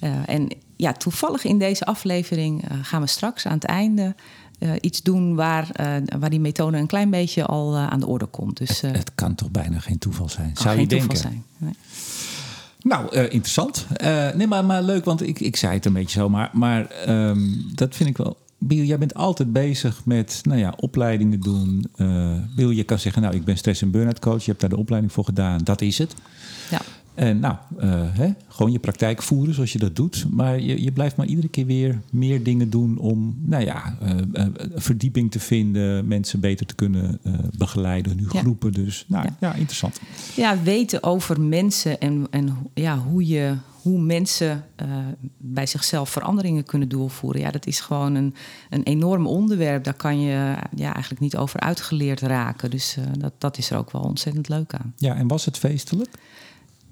Eh, 0.00 0.28
en 0.28 0.48
ja, 0.76 0.92
toevallig 0.92 1.44
in 1.44 1.58
deze 1.58 1.84
aflevering 1.84 2.68
eh, 2.68 2.76
gaan 2.82 3.00
we 3.00 3.06
straks 3.06 3.46
aan 3.46 3.54
het 3.54 3.64
einde 3.64 4.14
eh, 4.58 4.70
iets 4.80 5.02
doen 5.02 5.34
waar, 5.34 5.68
waar 6.18 6.30
die 6.30 6.40
methode 6.40 6.76
een 6.76 6.86
klein 6.86 7.10
beetje 7.10 7.44
al 7.44 7.76
aan 7.76 8.00
de 8.00 8.06
orde 8.06 8.26
komt. 8.26 8.56
Dus 8.56 8.82
eh 8.82 8.92
het 8.92 9.14
kan 9.14 9.34
toch 9.34 9.50
bijna 9.50 9.80
geen 9.80 9.98
toeval 9.98 10.28
zijn, 10.28 10.50
zou 10.54 10.80
je 10.80 10.86
denken? 10.86 11.16
zijn. 11.16 11.44
Nee. 11.56 11.72
Nou, 12.80 13.16
interessant. 13.16 13.86
Nee, 14.34 14.46
maar, 14.46 14.64
maar 14.64 14.82
leuk, 14.82 15.04
want 15.04 15.22
ik, 15.22 15.40
ik 15.40 15.56
zei 15.56 15.74
het 15.74 15.84
een 15.84 15.92
beetje 15.92 16.18
zo. 16.18 16.28
Maar, 16.28 16.50
maar 16.52 16.90
ehm, 16.90 17.40
dat 17.74 17.94
vind 17.94 18.08
ik 18.08 18.16
wel... 18.16 18.36
Biel, 18.58 18.84
jij 18.84 18.98
bent 18.98 19.14
altijd 19.14 19.52
bezig 19.52 20.04
met 20.04 20.40
nou 20.42 20.58
ja, 20.58 20.74
opleidingen 20.76 21.40
doen. 21.40 21.86
Eh 21.96 22.32
Biel, 22.56 22.70
je 22.70 22.84
kan 22.84 22.98
zeggen, 22.98 23.22
nou, 23.22 23.34
ik 23.34 23.44
ben 23.44 23.56
stress- 23.56 23.82
en 23.82 23.90
burn-out 23.90 24.18
coach. 24.18 24.40
Je 24.40 24.50
hebt 24.50 24.60
daar 24.60 24.70
de 24.70 24.76
opleiding 24.76 25.12
voor 25.12 25.24
gedaan. 25.24 25.60
Dat 25.64 25.80
is 25.80 25.98
het. 25.98 26.14
Ja. 26.70 26.80
En 27.18 27.38
nou, 27.38 27.56
eh, 27.78 27.88
hè, 28.10 28.28
gewoon 28.48 28.72
je 28.72 28.78
praktijk 28.78 29.22
voeren 29.22 29.54
zoals 29.54 29.72
je 29.72 29.78
dat 29.78 29.96
doet. 29.96 30.26
Maar 30.30 30.60
je, 30.60 30.82
je 30.82 30.92
blijft 30.92 31.16
maar 31.16 31.26
iedere 31.26 31.48
keer 31.48 31.66
weer 31.66 32.00
meer 32.10 32.42
dingen 32.42 32.70
doen 32.70 32.98
om, 32.98 33.36
nou 33.44 33.64
ja, 33.64 33.96
eh, 34.00 34.18
eh, 34.32 34.46
verdieping 34.74 35.30
te 35.30 35.40
vinden, 35.40 36.06
mensen 36.08 36.40
beter 36.40 36.66
te 36.66 36.74
kunnen 36.74 37.20
begeleiden, 37.56 38.16
nu 38.16 38.26
Ja. 38.32 38.40
groepen. 38.40 38.72
Dus 38.72 39.04
nou 39.08 39.24
ja, 39.24 39.36
Ja. 39.40 39.54
interessant. 39.54 40.00
ja, 40.36 40.62
weten 40.62 41.02
over 41.02 41.40
mensen 41.40 42.00
en, 42.00 42.26
en 42.30 42.56
ja, 42.74 42.98
hoe, 42.98 43.26
je, 43.26 43.54
hoe 43.82 44.00
mensen 44.00 44.64
bij 45.36 45.66
zichzelf 45.66 46.10
veranderingen 46.10 46.64
kunnen 46.64 46.88
doorvoeren. 46.88 47.40
Ja, 47.40 47.50
dat 47.50 47.66
is 47.66 47.80
gewoon 47.80 48.14
een, 48.14 48.34
een 48.70 48.82
enorm 48.82 49.26
onderwerp. 49.26 49.84
Daar 49.84 49.94
kan 49.94 50.20
je 50.20 50.54
ja, 50.74 50.92
eigenlijk 50.92 51.20
niet 51.20 51.36
over 51.36 51.60
uitgeleerd 51.60 52.20
raken. 52.20 52.70
Dus 52.70 52.96
dat, 53.18 53.32
dat 53.38 53.58
is 53.58 53.70
er 53.70 53.78
ook 53.78 53.90
wel 53.92 54.02
ontzettend 54.02 54.48
leuk 54.48 54.74
aan. 54.74 54.92
Ja, 54.96 55.14
en 55.14 55.28
was 55.28 55.44
het 55.44 55.58
feestelijk? 55.58 56.10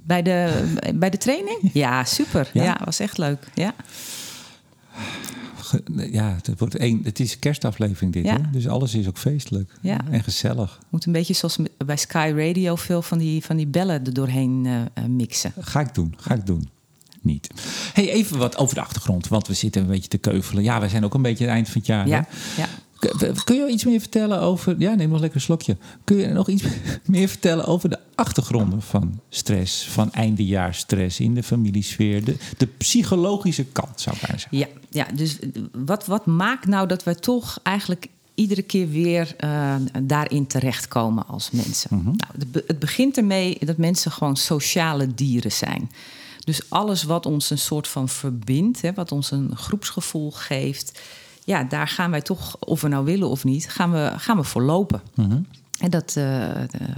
Bij 0.07 0.23
de, 0.23 0.65
bij 0.95 1.11
de 1.11 1.17
training? 1.19 1.71
Ja, 1.73 2.05
super. 2.05 2.51
Ja? 2.53 2.63
Ja, 2.63 2.81
was 2.85 3.01
echt 3.01 3.19
leuk. 3.19 3.49
Ja. 3.55 3.75
Ja, 6.11 6.35
het, 6.43 6.59
wordt 6.59 6.77
één, 6.77 7.01
het 7.05 7.21
is 7.21 7.33
een 7.33 7.39
kerstaflevering 7.39 8.13
dit, 8.13 8.25
Ja. 8.25 8.33
hè? 8.33 8.51
dus 8.53 8.69
alles 8.69 8.95
is 8.95 9.07
ook 9.09 9.19
feestelijk 9.19 9.71
Ja. 9.81 10.01
en 10.11 10.23
gezellig. 10.23 10.79
Moet 10.89 11.07
een 11.07 11.13
beetje 11.13 11.35
zoals 11.35 11.59
bij 11.85 11.97
Sky 11.97 12.33
Radio 12.37 12.75
veel 12.77 13.03
van 13.03 13.19
die, 13.19 13.45
van 13.45 13.57
die 13.57 13.67
bellen 13.67 14.05
er 14.05 14.13
doorheen 14.15 14.63
eh, 14.67 14.81
eh, 14.81 15.11
mixen. 15.11 15.53
Ga 15.61 15.81
ik 15.81 15.95
doen, 15.95 16.15
ga 16.19 16.35
ik 16.35 16.47
doen. 16.47 16.69
Niet. 17.21 17.49
Hey, 17.93 18.11
even 18.11 18.39
wat 18.39 18.57
over 18.57 18.75
de 18.75 18.81
achtergrond, 18.81 19.29
want 19.29 19.47
we 19.47 19.55
zitten 19.55 19.83
een 19.83 19.89
beetje 19.89 20.09
te 20.09 20.19
keuvelen. 20.19 20.63
Ja, 20.63 20.81
wij 20.81 20.89
zijn 20.89 21.05
ook 21.05 21.15
een 21.15 21.23
beetje 21.23 21.45
het 21.45 21.53
eind 21.53 21.67
van 21.69 21.77
het 21.77 21.87
jaar. 21.87 22.09
Ja, 22.09 22.27
hè? 22.29 22.63
ja. 22.63 22.69
Kun- 23.45 23.57
je 23.57 23.69
iets 23.69 23.85
meer 23.85 24.01
vertellen 24.01 24.41
over... 24.41 24.75
Ja, 24.79 24.95
neem 24.95 25.11
nog 25.11 25.21
lekker 25.21 25.39
een 25.39 25.45
slokje. 25.45 25.77
Kun 26.05 26.17
je 26.17 26.27
nog 26.29 26.49
iets 26.49 26.63
meer 27.07 27.29
vertellen 27.29 27.65
over 27.67 27.89
de 27.89 27.99
achtergronden 28.15 28.83
van 28.83 29.21
stress... 29.29 29.87
van 29.89 30.13
eindejaarsstress 30.13 31.21
in 31.21 31.35
de 31.35 31.43
familiesfeer? 31.43 32.25
De, 32.25 32.37
de 32.57 32.67
psychologische 32.67 33.65
kant, 33.65 34.01
zou 34.01 34.17
ik 34.17 34.23
bijna 34.23 34.39
zeggen. 34.39 34.59
Ja, 34.59 34.67
ja 34.91 35.07
dus 35.17 35.39
wat, 35.73 36.07
wat 36.07 36.27
maakt 36.27 36.67
nou 36.67 36.89
dat 36.89 37.05
wij 37.05 37.15
toch 37.15 37.59
eigenlijk 37.63 38.07
iedere 38.35 38.63
keer 38.63 38.89
weer 38.89 39.35
eh, 39.37 39.75
daarin 40.03 40.47
terechtkomen 40.47 41.27
als 41.27 41.51
mensen? 41.51 42.03
nou, 42.03 42.17
het, 42.39 42.53
be- 42.53 42.65
het 42.67 42.79
begint 42.79 43.17
ermee 43.17 43.59
dat 43.61 43.77
mensen 43.77 44.11
gewoon 44.13 44.37
sociale 44.37 45.15
dieren 45.15 45.53
zijn. 45.53 45.91
Dus 46.45 46.71
alles 46.71 47.03
wat 47.03 47.27
ons 47.27 47.51
een 47.51 47.59
soort 47.59 47.89
van 47.89 48.09
verbindt, 48.09 48.81
hè, 48.83 48.93
wat 48.93 49.13
ons 49.13 49.31
een 49.31 49.57
groepsgevoel 49.57 50.31
geeft, 50.31 51.01
ja, 51.47 51.65
daar 51.65 51.89
gaan 51.89 52.11
wij 52.11 52.21
toch, 52.21 52.57
of 52.59 52.81
we 52.81 52.89
nou 52.89 53.05
willen 53.05 53.29
of 53.29 53.45
niet, 53.45 53.71
gaan 53.71 53.93
we, 53.93 54.13
gaan 54.17 54.37
we 54.37 54.45
voor 54.45 54.63
lopen. 54.63 55.01
En 55.79 55.91
dat 55.91 56.15
uh, 56.19 56.51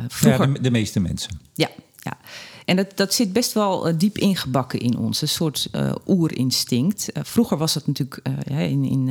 vroeger... 0.09 0.47
Ja, 0.47 0.53
de, 0.53 0.61
de 0.61 0.71
meeste 0.71 1.01
mensen. 1.01 1.39
Ja, 1.55 1.69
ja. 1.97 2.17
En 2.69 2.77
dat, 2.77 2.87
dat 2.95 3.15
zit 3.15 3.33
best 3.33 3.53
wel 3.53 3.99
diep 3.99 4.19
ingebakken 4.19 4.81
in 4.81 4.99
ons, 4.99 5.23
een 5.23 5.29
soort 5.29 5.69
uh, 5.73 5.93
oerinstinct. 6.07 7.09
Uh, 7.17 7.23
vroeger 7.25 7.57
was 7.57 7.75
het 7.75 7.87
natuurlijk 7.87 8.21
in, 8.47 8.85
in, 8.85 9.11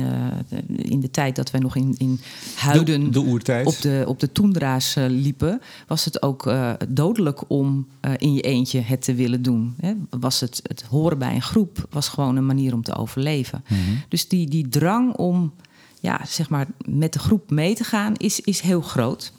in 0.76 1.00
de 1.00 1.10
tijd 1.10 1.36
dat 1.36 1.50
wij 1.50 1.60
nog 1.60 1.76
in, 1.76 1.94
in 1.98 2.20
huiden 2.54 3.12
de, 3.12 3.40
de 3.42 3.62
op 3.64 3.80
de, 3.80 4.04
op 4.06 4.20
de 4.20 4.32
toendra's 4.32 4.94
liepen, 5.08 5.60
was 5.86 6.04
het 6.04 6.22
ook 6.22 6.52
dodelijk 6.88 7.42
om 7.46 7.86
in 8.16 8.34
je 8.34 8.40
eentje 8.40 8.80
het 8.80 9.02
te 9.02 9.14
willen 9.14 9.42
doen. 9.42 9.74
Hè. 9.80 9.92
Was 10.10 10.40
het, 10.40 10.60
het 10.62 10.82
horen 10.82 11.18
bij 11.18 11.34
een 11.34 11.42
groep 11.42 11.86
was 11.90 12.08
gewoon 12.08 12.36
een 12.36 12.46
manier 12.46 12.74
om 12.74 12.82
te 12.82 12.96
overleven. 12.96 13.64
Mm 13.68 13.76
-hmm. 13.76 14.02
Dus 14.08 14.28
die, 14.28 14.48
die 14.48 14.68
drang 14.68 15.14
om 15.14 15.52
ja, 16.00 16.20
zeg 16.26 16.48
maar, 16.48 16.66
met 16.84 17.12
de 17.12 17.18
groep 17.18 17.50
mee 17.50 17.74
te 17.74 17.84
gaan 17.84 18.14
is, 18.16 18.40
is 18.40 18.60
heel 18.60 18.80
groot. 18.80 19.32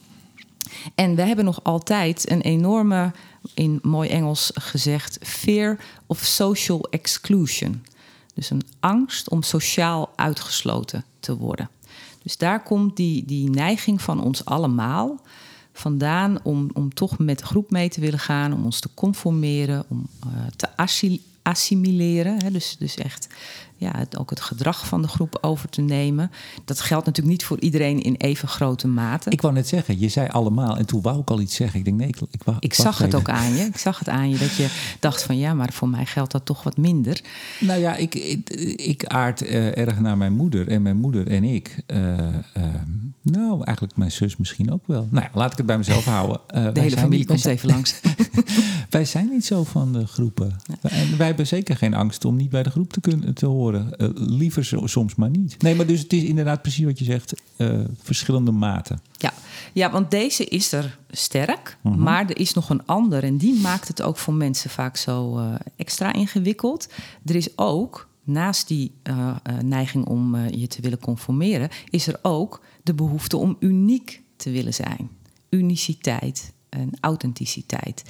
En 0.95 1.15
we 1.15 1.21
hebben 1.21 1.45
nog 1.45 1.63
altijd 1.63 2.31
een 2.31 2.41
enorme, 2.41 3.11
in 3.53 3.79
mooi 3.81 4.09
Engels 4.09 4.51
gezegd, 4.53 5.17
fear 5.21 5.77
of 6.05 6.19
social 6.19 6.87
exclusion. 6.89 7.83
Dus 8.33 8.49
een 8.49 8.63
angst 8.79 9.29
om 9.29 9.43
sociaal 9.43 10.09
uitgesloten 10.15 11.05
te 11.19 11.37
worden. 11.37 11.69
Dus 12.23 12.37
daar 12.37 12.63
komt 12.63 12.95
die, 12.95 13.25
die 13.25 13.49
neiging 13.49 14.01
van 14.01 14.23
ons 14.23 14.45
allemaal 14.45 15.21
vandaan 15.73 16.39
om, 16.43 16.69
om 16.73 16.93
toch 16.93 17.17
met 17.17 17.39
de 17.39 17.45
groep 17.45 17.71
mee 17.71 17.89
te 17.89 18.01
willen 18.01 18.19
gaan, 18.19 18.53
om 18.53 18.65
ons 18.65 18.79
te 18.79 18.89
conformeren, 18.93 19.83
om 19.87 20.07
uh, 20.25 20.31
te 20.55 20.67
assimileren. 21.41 22.43
Hè, 22.43 22.51
dus, 22.51 22.75
dus 22.79 22.95
echt 22.95 23.27
ja, 23.79 23.91
het, 23.97 24.17
ook 24.17 24.29
het 24.29 24.41
gedrag 24.41 24.87
van 24.87 25.01
de 25.01 25.07
groep 25.07 25.37
over 25.41 25.69
te 25.69 25.81
nemen. 25.81 26.31
Dat 26.65 26.81
geldt 26.81 27.05
natuurlijk 27.05 27.37
niet 27.37 27.45
voor 27.45 27.59
iedereen 27.59 28.01
in 28.01 28.15
even 28.15 28.47
grote 28.47 28.87
mate. 28.87 29.29
Ik 29.29 29.41
wou 29.41 29.53
net 29.53 29.67
zeggen, 29.67 29.99
je 29.99 30.09
zei 30.09 30.27
allemaal 30.27 30.77
en 30.77 30.85
toen 30.85 31.01
wou 31.01 31.19
ik 31.19 31.29
al 31.29 31.39
iets 31.39 31.55
zeggen. 31.55 31.79
Ik 31.79 31.85
denk 31.85 31.97
nee, 31.97 32.07
ik, 32.07 32.17
ik, 32.31 32.43
wou, 32.43 32.57
ik 32.59 32.73
zag 32.73 32.97
het 32.97 33.15
ook 33.15 33.29
aan 33.29 33.53
je. 33.53 33.63
Ik 33.63 33.77
zag 33.77 33.99
het 33.99 34.09
aan 34.09 34.29
je 34.29 34.37
dat 34.37 34.55
je 34.55 34.95
dacht 34.99 35.23
van 35.23 35.37
ja, 35.37 35.53
maar 35.53 35.73
voor 35.73 35.89
mij 35.89 36.05
geldt 36.05 36.31
dat 36.31 36.45
toch 36.45 36.63
wat 36.63 36.77
minder. 36.77 37.21
Nou 37.59 37.79
ja, 37.79 37.95
ik, 37.95 38.15
ik, 38.15 38.49
ik 38.75 39.05
aard 39.05 39.43
uh, 39.43 39.77
erg 39.77 39.99
naar 39.99 40.17
mijn 40.17 40.33
moeder 40.33 40.67
en 40.67 40.81
mijn 40.81 40.97
moeder 40.97 41.27
en 41.27 41.43
ik. 41.43 41.83
Uh, 41.87 42.17
uh, 42.17 42.63
nou, 43.21 43.63
eigenlijk 43.63 43.97
mijn 43.97 44.11
zus 44.11 44.37
misschien 44.37 44.71
ook 44.71 44.87
wel. 44.87 45.07
Nou 45.11 45.25
ja, 45.25 45.39
laat 45.39 45.51
ik 45.51 45.57
het 45.57 45.65
bij 45.65 45.77
mezelf 45.77 46.05
houden. 46.19 46.39
de 46.73 46.79
hele 46.79 46.97
familie 46.97 47.25
komt 47.25 47.45
even 47.45 47.69
langs. 47.69 47.99
wij 48.89 49.05
zijn 49.05 49.29
niet 49.29 49.45
zo 49.45 49.63
van 49.63 49.93
de 49.93 50.07
groepen. 50.07 50.55
Ja. 50.81 50.89
En 50.89 51.17
wij 51.17 51.27
hebben 51.27 51.47
zeker 51.47 51.77
geen 51.77 51.93
angst 51.93 52.25
om 52.25 52.35
niet 52.35 52.49
bij 52.49 52.63
de 52.63 52.69
groep 52.69 52.93
te 52.93 52.99
kunnen 52.99 53.33
te 53.33 53.45
horen. 53.45 53.68
Uh, 53.73 54.09
liever 54.13 54.65
zo, 54.65 54.87
soms 54.87 55.15
maar 55.15 55.29
niet. 55.29 55.61
Nee, 55.61 55.75
maar 55.75 55.85
dus 55.85 55.99
het 56.01 56.13
is 56.13 56.23
inderdaad 56.23 56.61
precies 56.61 56.85
wat 56.85 56.99
je 56.99 57.05
zegt. 57.05 57.33
Uh, 57.57 57.79
verschillende 58.01 58.51
maten. 58.51 59.01
Ja. 59.17 59.33
ja, 59.73 59.91
want 59.91 60.11
deze 60.11 60.45
is 60.45 60.71
er 60.71 60.99
sterk. 61.09 61.77
-huh. 61.81 61.95
Maar 61.95 62.29
er 62.29 62.37
is 62.37 62.53
nog 62.53 62.69
een 62.69 62.85
ander. 62.85 63.23
En 63.23 63.37
die 63.37 63.59
maakt 63.59 63.87
het 63.87 64.01
ook 64.01 64.17
voor 64.17 64.33
mensen 64.33 64.69
vaak 64.69 64.97
zo 64.97 65.39
uh, 65.39 65.53
extra 65.75 66.13
ingewikkeld. 66.13 66.89
Er 67.25 67.35
is 67.35 67.57
ook, 67.57 68.09
naast 68.23 68.67
die 68.67 68.91
neiging 69.63 70.05
om 70.05 70.35
je 70.37 70.67
te 70.67 70.81
willen 70.81 70.99
conformeren... 70.99 71.69
is 71.89 72.07
er 72.07 72.19
ook 72.21 72.61
de 72.83 72.93
behoefte 72.93 73.37
om 73.37 73.55
uniek 73.59 74.21
te 74.35 74.51
willen 74.51 74.73
zijn. 74.73 75.09
Uniciteit 75.49 76.53
en 76.69 76.91
authenticiteit. 76.99 78.03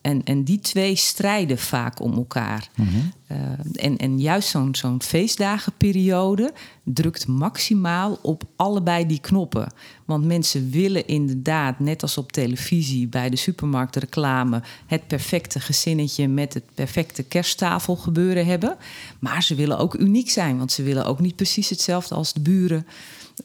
En, 0.00 0.24
en 0.24 0.44
die 0.44 0.60
twee 0.60 0.96
strijden 0.96 1.58
vaak 1.58 2.00
om 2.00 2.12
elkaar. 2.12 2.68
Mm 2.76 2.86
-hmm. 2.86 3.12
Uh, 3.32 3.36
en, 3.84 3.96
en 3.96 4.20
juist 4.20 4.48
zo'n 4.48 4.74
zo'n 4.74 5.02
feestdagenperiode 5.02 6.52
drukt 6.84 7.26
maximaal 7.26 8.18
op 8.22 8.42
allebei 8.56 9.06
die 9.06 9.20
knoppen. 9.20 9.72
Want 10.04 10.24
mensen 10.24 10.70
willen 10.70 11.06
inderdaad, 11.06 11.78
net 11.78 12.02
als 12.02 12.18
op 12.18 12.32
televisie, 12.32 13.08
bij 13.08 13.30
de 13.30 13.36
supermarktreclame, 13.36 14.62
het 14.86 15.06
perfecte 15.06 15.60
gezinnetje 15.60 16.28
met 16.28 16.54
het 16.54 16.64
perfecte 16.74 17.22
kersttafel 17.22 17.96
gebeuren 17.96 18.46
hebben. 18.46 18.76
Maar 19.18 19.42
ze 19.42 19.54
willen 19.54 19.78
ook 19.78 19.94
uniek 19.94 20.30
zijn, 20.30 20.58
want 20.58 20.72
ze 20.72 20.82
willen 20.82 21.06
ook 21.06 21.20
niet 21.20 21.36
precies 21.36 21.68
hetzelfde 21.68 22.14
als 22.14 22.32
de 22.32 22.40
buren. 22.40 22.86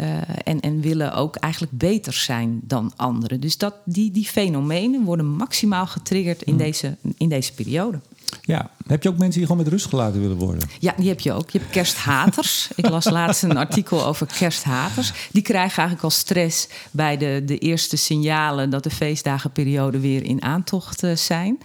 Uh, 0.01 0.17
en, 0.43 0.59
en 0.59 0.81
willen 0.81 1.13
ook 1.13 1.35
eigenlijk 1.35 1.73
beter 1.77 2.13
zijn 2.13 2.59
dan 2.63 2.93
anderen. 2.95 3.39
Dus 3.39 3.57
dat, 3.57 3.75
die, 3.85 4.11
die 4.11 4.25
fenomenen 4.25 5.03
worden 5.03 5.25
maximaal 5.25 5.87
getriggerd 5.87 6.41
in, 6.41 6.57
deze, 6.57 6.97
in 7.17 7.29
deze 7.29 7.53
periode. 7.53 7.99
Ja, 8.45 8.69
heb 8.87 9.03
je 9.03 9.09
ook 9.09 9.17
mensen 9.17 9.39
die 9.39 9.47
gewoon 9.47 9.63
met 9.63 9.71
rust 9.71 9.85
gelaten 9.85 10.21
willen 10.21 10.37
worden? 10.37 10.69
Ja, 10.79 10.93
die 10.97 11.07
heb 11.07 11.19
je 11.19 11.33
ook. 11.33 11.49
Je 11.49 11.59
hebt 11.59 11.71
kersthaters. 11.71 12.69
Ik 12.75 12.89
las 12.89 13.09
laatst 13.09 13.43
een 13.43 13.57
artikel 13.57 14.05
over 14.05 14.27
kersthaters. 14.37 15.13
Die 15.31 15.41
krijgen 15.41 15.77
eigenlijk 15.77 16.03
al 16.03 16.09
stress 16.09 16.67
bij 16.91 17.17
de, 17.17 17.41
de 17.45 17.57
eerste 17.57 17.95
signalen 17.95 18.69
dat 18.69 18.83
de 18.83 18.89
feestdagenperiode 18.89 19.99
weer 19.99 20.23
in 20.23 20.41
aantocht 20.41 21.03
uh, 21.03 21.15
zijn. 21.15 21.57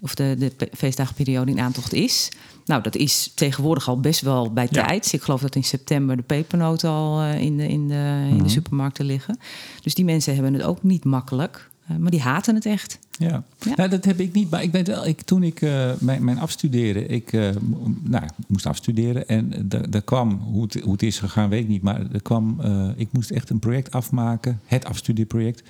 Of 0.00 0.14
de, 0.14 0.36
de 0.38 0.68
feestdagenperiode 0.76 1.50
in 1.50 1.60
aantocht 1.60 1.92
is. 1.92 2.28
Nou, 2.64 2.82
dat 2.82 2.96
is 2.96 3.32
tegenwoordig 3.34 3.88
al 3.88 4.00
best 4.00 4.20
wel 4.20 4.52
bij 4.52 4.68
ja. 4.70 4.86
tijd. 4.86 5.12
Ik 5.12 5.22
geloof 5.22 5.40
dat 5.40 5.54
in 5.54 5.64
september 5.64 6.16
de 6.16 6.22
pepernoten 6.22 6.90
al 6.90 7.22
uh, 7.22 7.40
in, 7.40 7.56
de, 7.56 7.68
in, 7.68 7.88
de, 7.88 8.26
in 8.28 8.42
de 8.42 8.48
supermarkten 8.48 9.04
liggen. 9.04 9.38
Dus 9.82 9.94
die 9.94 10.04
mensen 10.04 10.34
hebben 10.34 10.54
het 10.54 10.62
ook 10.62 10.82
niet 10.82 11.04
makkelijk. 11.04 11.69
Uh, 11.90 11.96
maar 11.96 12.10
die 12.10 12.20
haten 12.20 12.54
het 12.54 12.66
echt. 12.66 12.98
Ja, 13.10 13.42
ja. 13.58 13.72
Nou, 13.76 13.88
dat 13.88 14.04
heb 14.04 14.20
ik 14.20 14.32
niet. 14.32 14.50
Maar 14.50 14.62
ik 14.62 14.72
weet 14.72 14.86
wel, 14.86 15.06
ik, 15.06 15.20
toen 15.20 15.42
ik 15.42 15.60
uh, 15.60 15.90
mijn, 15.98 16.24
mijn 16.24 16.38
afstuderen, 16.38 17.10
ik 17.10 17.32
nou, 18.02 18.24
moest 18.46 18.66
afstuderen. 18.66 19.28
En 19.28 19.68
er 19.90 20.02
kwam, 20.02 20.40
hoe 20.42 20.62
het, 20.62 20.80
hoe 20.80 20.92
het 20.92 21.02
is 21.02 21.18
gegaan, 21.18 21.48
weet 21.48 21.62
ik 21.62 21.68
niet. 21.68 21.82
Maar 21.82 22.00
er 22.12 22.22
kwam, 22.22 22.60
ik 22.96 23.08
moest 23.12 23.30
echt 23.30 23.50
een 23.50 23.58
project 23.58 23.92
afmaken, 23.92 24.60
het 24.64 24.84
afstudeerproject. 24.84 25.62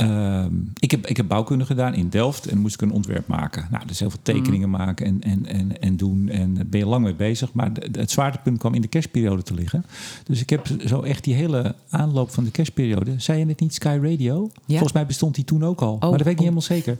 Uh, 0.00 0.44
ik, 0.78 0.90
heb, 0.90 1.06
ik 1.06 1.16
heb 1.16 1.28
bouwkunde 1.28 1.64
gedaan 1.64 1.94
in 1.94 2.08
Delft 2.08 2.46
en 2.46 2.58
moest 2.58 2.74
ik 2.74 2.80
een 2.80 2.90
ontwerp 2.90 3.26
maken. 3.26 3.68
Nou, 3.70 3.86
dus 3.86 3.98
heel 3.98 4.10
veel 4.10 4.18
tekeningen 4.22 4.68
mm. 4.68 4.76
maken 4.76 5.06
en, 5.06 5.20
en, 5.20 5.46
en, 5.46 5.80
en 5.80 5.96
doen. 5.96 6.28
En 6.28 6.54
daar 6.54 6.66
ben 6.66 6.80
je 6.80 6.86
lang 6.86 7.04
mee 7.04 7.14
bezig. 7.14 7.52
Maar 7.52 7.72
de, 7.72 7.88
het 7.92 8.10
zwaartepunt 8.10 8.58
kwam 8.58 8.74
in 8.74 8.80
de 8.80 8.88
kerstperiode 8.88 9.42
te 9.42 9.54
liggen. 9.54 9.84
Dus 10.24 10.40
ik 10.40 10.50
heb 10.50 10.66
zo 10.86 11.02
echt 11.02 11.24
die 11.24 11.34
hele 11.34 11.74
aanloop 11.90 12.30
van 12.30 12.44
de 12.44 12.50
kerstperiode. 12.50 13.14
Zei 13.16 13.38
je 13.38 13.46
het 13.46 13.60
niet 13.60 13.74
Sky 13.74 13.98
Radio? 14.02 14.50
Ja. 14.54 14.64
Volgens 14.66 14.92
mij 14.92 15.06
bestond 15.06 15.34
die 15.34 15.44
toen 15.44 15.64
ook 15.64 15.80
al. 15.80 15.94
Oh, 15.94 16.00
maar 16.00 16.10
dat 16.10 16.18
weet 16.18 16.26
ik 16.26 16.26
niet 16.26 16.38
helemaal 16.38 16.62
zeker. 16.62 16.96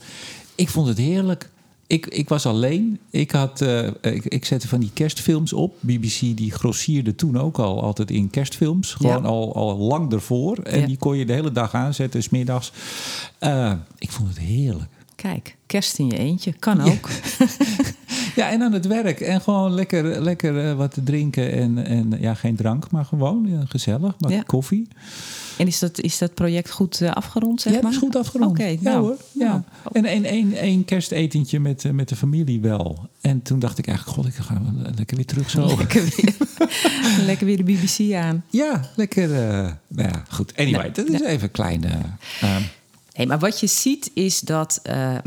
Ik 0.55 0.69
vond 0.69 0.89
het 0.89 0.99
heerlijk. 0.99 1.51
Ik, 1.91 2.07
ik 2.07 2.29
was 2.29 2.47
alleen. 2.47 2.99
Ik, 3.11 3.31
had, 3.31 3.61
uh, 3.61 3.87
ik, 4.01 4.25
ik 4.25 4.45
zette 4.45 4.69
van 4.69 4.81
die 4.81 4.91
kerstfilms 4.95 5.53
op. 5.53 5.75
BBC 5.81 6.19
die 6.21 6.51
grossierde 6.51 7.15
toen 7.15 7.39
ook 7.39 7.59
al 7.59 7.83
altijd 7.83 8.11
in 8.11 8.31
kerstfilms. 8.31 8.93
Gewoon 8.93 9.23
ja. 9.23 9.29
al, 9.29 9.55
al 9.55 9.77
lang 9.77 10.13
ervoor. 10.13 10.59
En 10.59 10.81
ja. 10.81 10.87
die 10.87 10.97
kon 10.97 11.17
je 11.17 11.27
de 11.27 11.33
hele 11.33 11.53
dag 11.53 11.75
aanzetten, 11.75 12.23
smiddags. 12.23 12.73
Uh, 13.41 13.73
ik 13.99 14.11
vond 14.11 14.29
het 14.29 14.39
heerlijk. 14.39 14.91
Kijk, 15.15 15.57
kerst 15.67 15.99
in 15.99 16.07
je 16.07 16.19
eentje. 16.19 16.53
Kan 16.53 16.81
ook. 16.81 17.09
Ja, 17.39 17.47
ja 18.41 18.51
en 18.51 18.63
aan 18.63 18.73
het 18.73 18.87
werk. 18.87 19.21
En 19.21 19.41
gewoon 19.41 19.73
lekker, 19.73 20.23
lekker 20.23 20.65
uh, 20.65 20.75
wat 20.75 20.95
te 20.95 21.03
drinken. 21.03 21.53
En, 21.53 21.85
en 21.87 22.15
ja, 22.21 22.35
geen 22.35 22.57
drank, 22.57 22.91
maar 22.91 23.05
gewoon 23.05 23.47
ja, 23.49 23.63
gezellig. 23.69 24.15
Maar 24.19 24.31
ja. 24.31 24.43
koffie. 24.43 24.89
En 25.59 25.67
is 25.67 25.79
dat, 25.79 26.01
is 26.01 26.19
dat 26.19 26.35
project 26.35 26.71
goed 26.71 27.01
uh, 27.01 27.11
afgerond, 27.11 27.61
zeg 27.61 27.73
ja, 27.73 27.81
maar? 27.81 27.91
Ja, 27.91 27.97
is 27.97 28.03
goed 28.03 28.17
afgerond. 28.17 28.51
Oké, 28.51 28.61
okay, 28.61 28.79
nou, 28.81 28.97
ja, 28.97 29.03
hoor. 29.03 29.17
Ja. 29.33 29.65
Nou. 29.93 30.07
En 30.07 30.25
één, 30.25 30.53
één 30.55 30.85
kerstetentje 30.85 31.61
met, 31.61 31.93
met 31.93 32.09
de 32.09 32.17
familie 32.17 32.61
wel. 32.61 33.09
En 33.21 33.43
toen 33.43 33.59
dacht 33.59 33.79
ik 33.79 33.87
eigenlijk, 33.87 34.17
god, 34.17 34.27
ik 34.27 34.35
ga 34.35 34.63
lekker 34.97 35.17
weer 35.17 35.27
terug 35.27 35.51
zo. 35.51 35.77
Lekker 35.77 36.03
weer, 36.17 36.37
lekker 37.27 37.47
weer 37.47 37.57
de 37.57 37.63
BBC 37.63 38.15
aan. 38.15 38.45
Ja, 38.51 38.91
lekker. 38.97 39.29
Nou 39.29 40.09
ja, 40.09 40.25
goed. 40.29 40.53
Anyway, 40.57 40.81
nou, 40.81 40.93
dat 40.93 41.09
is 41.09 41.21
even 41.21 41.43
een 41.43 41.51
kleine... 41.51 41.89
Hey, 43.13 43.27
maar 43.27 43.39
wat 43.39 43.61
je 43.61 43.67
ziet 43.67 44.11
is 44.15 44.41
dat 44.41 44.81
uh, 44.87 45.11
uh, 45.15 45.19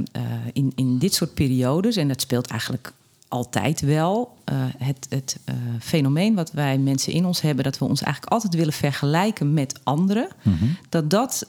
in, 0.54 0.72
in 0.76 0.98
dit 0.98 1.14
soort 1.14 1.34
periodes, 1.34 1.96
en 1.96 2.08
dat 2.08 2.22
speelt 2.22 2.48
eigenlijk 2.48 2.94
altijd 3.34 3.82
wel, 3.82 4.38
uh, 4.52 4.58
het, 4.78 5.08
het 5.10 5.40
fenomeen 5.80 6.36
wat 6.36 6.52
wij 6.52 6.78
mensen 6.78 7.14
in 7.14 7.26
ons 7.26 7.42
hebben, 7.42 7.64
dat 7.64 7.78
we 7.78 7.86
ons 7.86 8.02
eigenlijk 8.02 8.34
altijd 8.34 8.56
willen 8.56 8.74
vergelijken 8.74 9.54
met 9.54 9.80
anderen, 9.84 10.28
mm-hmm. 10.42 10.78
dat 10.90 11.10
dat 11.10 11.46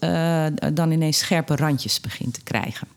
dan 0.75 0.91
ineens 0.91 1.19
scherpe 1.19 1.57
randjes 1.57 2.01
begint 2.01 2.35
te 2.35 2.43
krijgen. 2.43 2.89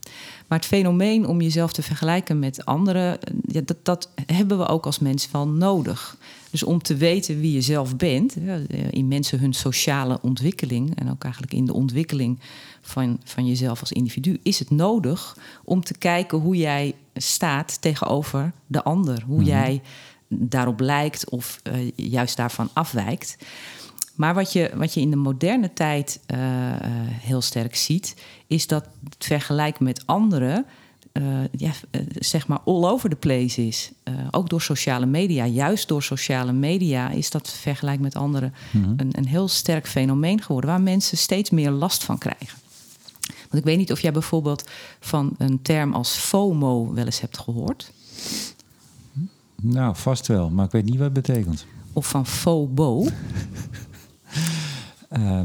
Maar 0.48 0.58
het 0.58 0.68
fenomeen 0.68 1.28
om 1.28 1.42
jezelf 1.42 1.72
te 1.72 1.82
vergelijken 1.82 2.40
met 2.40 2.66
anderen, 2.66 3.18
ja, 3.48 3.62
dat, 3.66 3.78
dat 3.84 4.10
hebben 4.26 4.58
we 4.58 4.68
ook 4.68 4.86
als 4.86 5.00
mens 5.00 5.32
wel 5.32 5.48
nodig. 5.48 6.18
Dus 6.58 6.68
om 6.68 6.82
te 6.82 6.96
weten 6.96 7.40
wie 7.40 7.52
je 7.52 7.62
zelf 7.62 7.96
bent, 7.96 8.36
in 8.90 9.08
mensen 9.08 9.40
hun 9.40 9.54
sociale 9.54 10.20
ontwikkeling 10.22 10.96
en 10.96 11.12
ook 11.12 11.24
eigenlijk 11.24 11.54
in 11.54 11.66
de 11.66 11.74
ontwikkeling 11.74 12.40
van, 12.82 13.20
van 13.24 13.48
jezelf 13.48 13.80
als 13.80 13.92
individu, 13.92 14.40
is 14.44 14.60
het 14.60 14.70
nodig 14.70 15.38
om 15.64 15.84
te 15.84 15.98
kijken 15.98 16.38
hoe 16.38 16.56
jij 16.56 16.96
staat 17.14 17.82
tegenover 17.82 18.52
de 18.68 18.84
ander. 18.84 19.24
Hoe 19.26 19.40
mm-hmm. 19.40 19.50
jij 19.50 19.82
daarop 20.28 20.80
lijkt 20.80 21.30
of 21.30 21.62
uh, 21.64 21.92
juist 21.96 22.38
daarvan 22.38 22.70
afwijkt. 22.74 23.38
Maar 24.16 24.34
wat 24.34 24.54
je, 24.54 24.72
wat 24.76 24.94
je 24.94 25.02
in 25.02 25.10
de 25.10 25.16
moderne 25.16 25.74
tijd 25.74 26.20
uh, 26.28 26.38
uh, 26.38 26.76
heel 27.12 27.42
sterk 27.42 27.76
ziet, 27.76 28.16
is 28.48 28.68
dat 28.68 28.86
het 29.04 29.26
vergelijken 29.26 29.84
met 29.84 30.04
anderen 30.06 30.56
eh, 30.56 30.72
ja, 31.52 31.72
eh, 31.92 32.02
zeg 32.20 32.48
maar 32.48 32.60
all 32.66 32.84
over 32.84 33.10
the 33.10 33.16
place 33.16 33.68
is. 33.68 33.92
Eh, 34.04 34.14
ook 34.32 34.50
door 34.50 34.62
sociale 34.62 35.06
media. 35.06 35.46
Juist 35.46 35.88
door 35.88 36.04
sociale 36.04 36.52
media 36.54 37.10
is 37.10 37.30
dat 37.30 37.50
vergelijk 37.50 38.00
met 38.00 38.16
anderen 38.16 38.54
Mhm. 38.72 38.94
een, 38.98 39.10
een 39.12 39.28
heel 39.28 39.48
sterk 39.48 39.88
fenomeen 39.88 40.42
geworden. 40.42 40.70
Waar 40.70 40.82
mensen 40.82 41.18
steeds 41.18 41.50
meer 41.50 41.72
last 41.72 42.04
van 42.04 42.18
krijgen. 42.18 42.58
Want 43.22 43.54
ik 43.54 43.64
weet 43.64 43.78
niet 43.78 43.92
of 43.92 44.00
jij 44.00 44.12
bijvoorbeeld 44.12 44.64
van 45.00 45.36
een 45.38 45.62
term 45.62 45.94
als 45.94 46.12
FOMO 46.16 46.94
wel 46.94 47.06
eens 47.06 47.22
hebt 47.22 47.38
gehoord. 47.38 47.92
Nou, 49.62 49.96
vast 49.96 50.28
wel, 50.28 50.50
maar 50.50 50.66
ik 50.66 50.72
weet 50.72 50.86
niet 50.86 50.96
wat 50.98 51.04
het 51.04 51.14
betekent. 51.14 51.66
Of 51.94 52.08
van 52.10 52.26
FOBO. 52.26 53.06
Eh, 55.10 55.42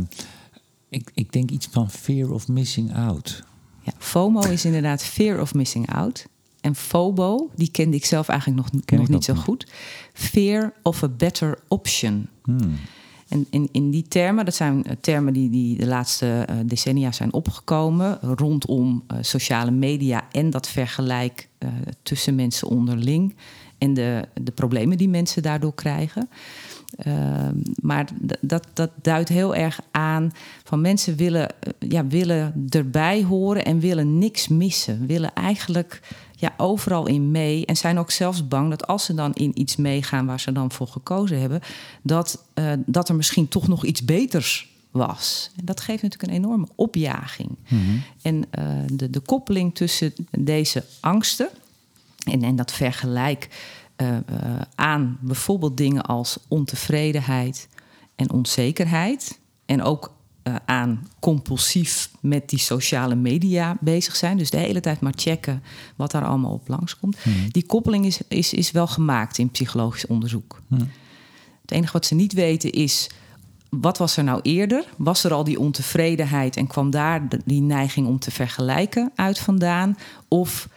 ik, 0.88 1.10
ik 1.14 1.32
denk 1.32 1.50
iets 1.50 1.68
van 1.70 1.90
fear 1.90 2.30
of 2.30 2.48
missing 2.48 2.96
out. 2.96 3.42
FOMO 4.12 4.40
is 4.40 4.64
inderdaad 4.64 5.02
fear 5.02 5.40
of 5.40 5.54
missing 5.54 5.92
out. 5.92 6.26
En 6.60 6.74
FOBO, 6.74 7.50
die 7.54 7.70
kende 7.70 7.96
ik 7.96 8.04
zelf 8.04 8.28
eigenlijk 8.28 8.60
nog, 8.60 8.82
nog 8.98 9.08
niet 9.08 9.24
zo 9.24 9.34
goed. 9.34 9.66
Fear 10.12 10.72
of 10.82 11.02
a 11.02 11.08
better 11.08 11.58
option. 11.68 12.28
Hmm. 12.42 12.78
En 13.28 13.46
in, 13.50 13.68
in 13.72 13.90
die 13.90 14.08
termen, 14.08 14.44
dat 14.44 14.54
zijn 14.54 14.84
eh, 14.84 14.96
termen 15.00 15.32
die, 15.32 15.50
die 15.50 15.76
de 15.76 15.86
laatste 15.86 16.26
eh, 16.26 16.56
decennia 16.66 17.12
zijn 17.12 17.32
opgekomen 17.32 18.18
rondom 18.20 19.04
eh, 19.06 19.16
sociale 19.20 19.70
media 19.70 20.26
en 20.32 20.50
dat 20.50 20.68
vergelijk 20.68 21.48
tussen 22.02 22.34
mensen 22.34 22.68
onderling 22.68 23.36
en 23.78 23.94
de, 23.94 24.28
de 24.42 24.52
problemen 24.52 24.98
die 24.98 25.08
mensen 25.08 25.42
daardoor 25.42 25.74
krijgen. 25.74 26.28
Ehm, 26.96 27.54
maar 27.80 28.08
dat, 28.40 28.66
dat 28.72 28.90
duidt 29.02 29.28
heel 29.28 29.54
erg 29.54 29.80
aan 29.90 30.32
van 30.64 30.80
mensen 30.80 31.16
willen, 31.16 31.48
eh, 31.60 31.72
ja, 31.78 32.06
willen 32.06 32.66
erbij 32.68 33.22
horen 33.22 33.64
en 33.64 33.80
willen 33.80 34.18
niks 34.18 34.48
missen. 34.48 35.06
Willen 35.06 35.34
eigenlijk 35.34 36.00
ja, 36.36 36.54
overal 36.56 37.06
in 37.06 37.30
mee. 37.30 37.66
En 37.66 37.76
zijn 37.76 37.98
ook 37.98 38.10
zelfs 38.10 38.48
bang 38.48 38.70
dat 38.70 38.86
als 38.86 39.04
ze 39.04 39.14
dan 39.14 39.32
in 39.34 39.60
iets 39.60 39.76
meegaan 39.76 40.26
waar 40.26 40.40
ze 40.40 40.52
dan 40.52 40.72
voor 40.72 40.88
gekozen 40.88 41.40
hebben, 41.40 41.60
dat, 42.02 42.44
eh, 42.54 42.72
dat 42.86 43.08
er 43.08 43.14
misschien 43.14 43.48
toch 43.48 43.68
nog 43.68 43.84
iets 43.84 44.04
beters 44.04 44.70
was. 44.90 45.50
En 45.56 45.64
dat 45.64 45.80
geeft 45.80 46.02
natuurlijk 46.02 46.32
een 46.32 46.38
enorme 46.44 46.68
opjaging. 46.74 47.56
En 48.22 48.44
eh, 48.50 48.64
de, 48.92 49.10
de 49.10 49.20
koppeling 49.20 49.74
tussen 49.74 50.12
deze 50.30 50.84
angsten 51.00 51.48
en, 52.24 52.42
en 52.42 52.56
dat 52.56 52.72
vergelijk 52.72 53.48
eh, 54.02 54.16
eh, 54.16 54.60
aan 54.74 55.18
bijvoorbeeld 55.20 55.76
dingen 55.76 56.02
als 56.02 56.38
ontevredenheid 56.48 57.68
en 58.16 58.32
onzekerheid. 58.32 59.38
En 59.66 59.82
ook 59.82 60.12
eh, 60.42 60.54
aan 60.66 61.08
compulsief 61.20 62.10
met 62.20 62.48
die 62.48 62.58
sociale 62.58 63.14
media 63.14 63.76
bezig 63.80 64.16
zijn. 64.16 64.38
Dus 64.38 64.50
de 64.50 64.56
hele 64.56 64.80
tijd 64.80 65.00
maar 65.00 65.12
checken 65.16 65.62
wat 65.96 66.10
daar 66.10 66.24
allemaal 66.24 66.52
op 66.52 66.68
langskomt. 66.68 67.16
Die 67.50 67.66
koppeling 67.66 68.04
is, 68.06 68.20
is, 68.28 68.52
is 68.52 68.70
wel 68.70 68.86
gemaakt 68.86 69.38
in 69.38 69.50
psychologisch 69.50 70.06
onderzoek. 70.06 70.60
Het 71.62 71.70
enige 71.70 71.92
wat 71.92 72.06
ze 72.06 72.14
niet 72.14 72.32
weten 72.32 72.72
is. 72.72 73.10
Wat 73.68 73.98
was 73.98 74.16
er 74.16 74.24
nou 74.24 74.40
eerder? 74.42 74.84
Was 74.96 75.24
er 75.24 75.32
al 75.32 75.44
die 75.44 75.58
ontevredenheid 75.58 76.56
en 76.56 76.66
kwam 76.66 76.90
daar 76.90 77.28
die 77.44 77.60
neiging 77.60 78.06
om 78.06 78.18
te 78.18 78.30
vergelijken 78.30 79.12
uit 79.14 79.38
vandaan? 79.38 79.96
Of 80.28 80.68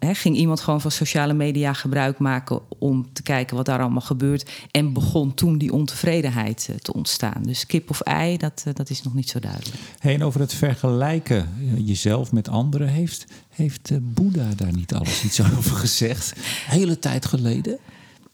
ging 0.00 0.36
iemand 0.36 0.60
gewoon 0.60 0.80
van 0.80 0.90
sociale 0.90 1.32
media 1.32 1.72
gebruik 1.72 2.18
maken 2.18 2.60
om 2.78 3.12
te 3.12 3.22
kijken 3.22 3.56
wat 3.56 3.66
daar 3.66 3.80
allemaal 3.80 4.00
gebeurt? 4.00 4.50
En 4.70 4.92
begon 4.92 5.34
toen 5.34 5.58
die 5.58 5.72
ontevredenheid 5.72 6.66
eh, 6.70 6.76
te 6.76 6.92
ontstaan? 6.92 7.42
Dus 7.42 7.66
kip 7.66 7.90
of 7.90 8.00
ei, 8.00 8.36
dat, 8.36 8.62
eh, 8.66 8.74
dat 8.74 8.90
is 8.90 9.02
nog 9.02 9.14
niet 9.14 9.28
zo 9.28 9.38
duidelijk. 9.38 9.76
Hey, 9.98 10.14
en 10.14 10.22
over 10.22 10.40
het 10.40 10.54
vergelijken 10.54 11.36
eh, 11.36 11.86
jezelf 11.86 12.32
met 12.32 12.48
anderen, 12.48 12.88
heeft, 12.88 13.26
heeft 13.48 13.90
Boeddha 14.14 14.48
daar 14.56 14.72
niet 14.72 14.94
alles 14.94 15.24
iets 15.24 15.40
over 15.56 15.76
gezegd? 15.76 16.32
Hele 16.66 16.98
tijd 16.98 17.26
geleden? 17.26 17.78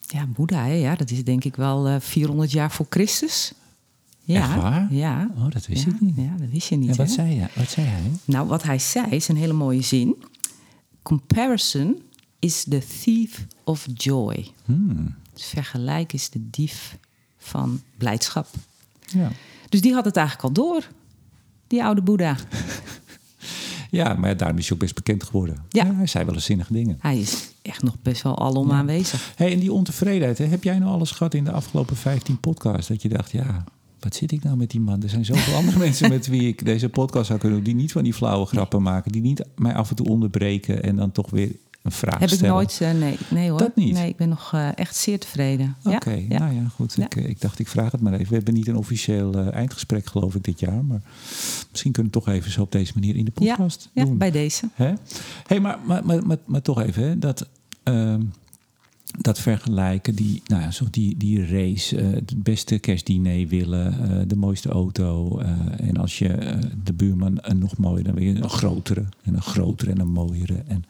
Ja, 0.01 0.27
Boeddha, 0.27 0.65
hè, 0.65 0.73
ja, 0.73 0.95
dat 0.95 1.11
is 1.11 1.25
denk 1.25 1.45
ik 1.45 1.57
wel 1.57 1.89
eh 1.89 1.97
400 2.01 2.53
jaar 2.53 2.71
voor 2.71 2.87
Christus. 2.89 3.53
Ja, 4.25 4.43
Echt 4.43 4.63
waar? 4.63 4.87
Ja. 4.91 5.31
Oh, 5.37 5.51
dat 5.51 5.67
wist 5.67 5.85
ja, 5.85 5.91
ik 5.91 6.01
niet. 6.01 6.17
Ja, 6.17 6.35
dat 6.39 6.49
wist 6.51 6.69
je 6.69 6.77
niet. 6.77 6.91
En 6.91 6.97
wat 6.97 7.07
hè? 7.07 7.13
zei, 7.13 7.39
hij? 7.39 7.49
wat 7.55 7.71
zei 7.71 7.87
hij? 7.87 8.11
Nou, 8.25 8.49
wat 8.49 8.63
hij 8.63 8.79
zei 8.79 9.07
is 9.11 9.29
een 9.29 9.37
hele 9.37 9.53
mooie 9.53 9.83
zin. 9.83 10.17
Comparison 11.05 12.03
is 12.39 12.65
the 12.65 12.83
thief 13.03 13.47
of 13.65 13.87
joy. 13.95 14.51
Hmm. 14.65 15.15
Dus 15.33 15.47
vergelijk 15.47 16.13
is 16.13 16.31
de 16.31 16.51
dief 16.51 16.99
van 17.39 17.83
blijdschap. 17.99 18.47
Ja. 19.07 19.31
Dus 19.69 19.81
die 19.81 19.93
had 19.93 20.05
het 20.05 20.17
eigenlijk 20.17 20.47
al 20.47 20.65
door, 20.65 20.89
die 21.67 21.85
oude 21.85 22.03
Boeddha. 22.03 22.37
ja, 23.91 24.15
maar 24.15 24.37
daarom 24.37 24.59
is 24.59 24.65
hij 24.65 24.75
ook 24.75 24.83
best 24.83 24.95
bekend 24.95 25.25
geworden. 25.25 25.65
Ja. 25.69 25.95
hij 25.95 26.07
zei 26.07 26.25
wel 26.25 26.35
eens 26.35 26.45
zinnige 26.45 26.73
dingen. 26.73 26.99
Hij 27.01 27.19
is 27.19 27.51
echt 27.63 27.83
nog 27.83 27.97
best 28.03 28.23
wel 28.23 28.39
alom 28.39 28.73
aanwezig. 28.73 29.33
Hey, 29.37 29.53
en 29.53 29.59
die 29.59 29.73
ontevredenheid, 29.73 30.39
hè, 30.39 30.45
heb 30.45 30.65
jij 30.65 30.79
nou 30.79 30.93
alles 30.93 31.11
gehad 31.11 31.35
in 31.35 31.45
de 31.45 31.53
afgelopen 31.53 31.97
15 31.97 32.41
podcasts? 32.41 32.89
Dat 32.89 33.03
je 33.03 33.09
dacht, 33.09 33.31
ja, 33.31 33.65
wat 34.05 34.15
zit 34.15 34.33
ik 34.33 34.43
nou 34.45 34.57
met 34.57 34.71
die 34.71 34.81
man? 34.81 35.03
Er 35.03 35.09
zijn 35.09 35.25
zoveel 35.25 35.55
andere 35.55 35.79
mensen 35.87 36.09
met 36.09 36.27
wie 36.27 36.49
ik 36.49 36.65
deze 36.65 36.89
podcast 36.89 37.27
zou 37.27 37.39
kunnen 37.39 37.59
doen... 37.59 37.67
die 37.67 37.75
niet 37.75 37.93
van 37.93 38.03
die 38.05 38.15
flauwe 38.15 38.47
grappen 38.47 38.83
maken. 38.83 39.13
Die 39.13 39.23
niet 39.23 39.45
mij 39.57 39.75
af 39.75 39.91
en 39.91 39.97
toe 39.97 40.09
onderbreken 40.09 40.83
en 40.83 40.97
dan 40.97 41.13
toch 41.13 41.31
weer 41.31 41.51
een 41.83 41.93
vraag 41.93 42.19
Heb 42.19 42.29
ik 42.29 42.35
stellen. 42.35 42.55
nooit, 42.55 42.81
eh, 42.81 42.93
nee, 42.93 43.17
nee 43.31 43.51
hoor. 43.51 43.59
Dat 43.59 43.77
niet? 43.77 43.93
Nee, 43.93 44.09
ik 44.09 44.17
ben 44.17 44.29
nog 44.29 44.53
eh, 44.53 44.69
echt 44.79 44.97
zeer 44.97 45.19
tevreden. 45.19 45.77
Ja, 45.83 45.95
Oké, 45.95 46.25
ja. 46.29 46.39
nou 46.39 46.55
ja, 46.55 46.69
goed. 46.75 46.95
Ja. 46.97 47.05
Ik, 47.05 47.17
eh, 47.17 47.29
ik 47.29 47.41
dacht, 47.41 47.59
ik 47.59 47.69
vraag 47.69 47.93
het 47.93 48.01
maar 48.01 48.13
even. 48.13 48.29
We 48.29 48.35
hebben 48.35 48.55
niet 48.55 48.69
een 48.69 48.77
officieel 48.77 49.35
eindgesprek, 49.35 50.07
geloof 50.07 50.35
ik, 50.35 50.45
dit 50.45 50.61
jaar. 50.61 50.85
Maar 50.85 51.01
misschien 51.71 51.93
kunnen 51.93 52.13
we 52.13 52.19
toch 52.19 52.29
even 52.29 52.51
zo 52.51 52.63
op 52.63 52.73
deze 52.73 52.93
manier 52.95 53.17
in 53.17 53.25
de 53.25 53.31
Ja, 53.35 53.55
podcast 53.55 53.91
ja, 53.93 54.05
doen. 54.05 54.19
bij 54.19 54.31
deze. 54.31 54.69
Hè? 54.75 54.93
Hey, 55.47 55.61
maar, 55.61 55.79
maar, 55.85 56.07
maar, 56.07 56.27
maar, 56.27 56.39
maar 56.45 56.63
toch 56.63 56.81
even, 56.81 57.03
hè, 57.03 57.19
dat, 57.19 57.49
ehm, 57.83 58.21
dat 59.19 59.39
vergelijken, 59.39 60.15
die, 60.15 60.43
nou 60.47 60.63
ja, 60.63 60.71
die, 60.91 61.17
die 61.17 61.47
race, 61.47 61.97
eh, 61.97 62.11
het 62.11 62.43
beste 62.43 62.79
kerstdiner 62.79 63.49
willen, 63.49 64.11
eh, 64.11 64.29
de 64.29 64.37
mooiste 64.37 64.69
auto. 64.69 65.39
eh, 65.39 65.89
en 65.89 65.97
als 65.97 66.19
je 66.19 66.59
de 66.85 66.93
buurman 66.93 67.39
een 67.41 67.59
nog 67.59 67.77
mooier, 67.77 68.05
dan 68.05 68.23
je 68.23 68.35
een 68.35 68.51
grotere 68.51 69.05
en 69.23 69.35
een 69.35 69.43
grotere 69.43 69.91
en 69.91 70.01
een 70.01 70.13
mooiere. 70.13 70.63
En, 70.67 70.85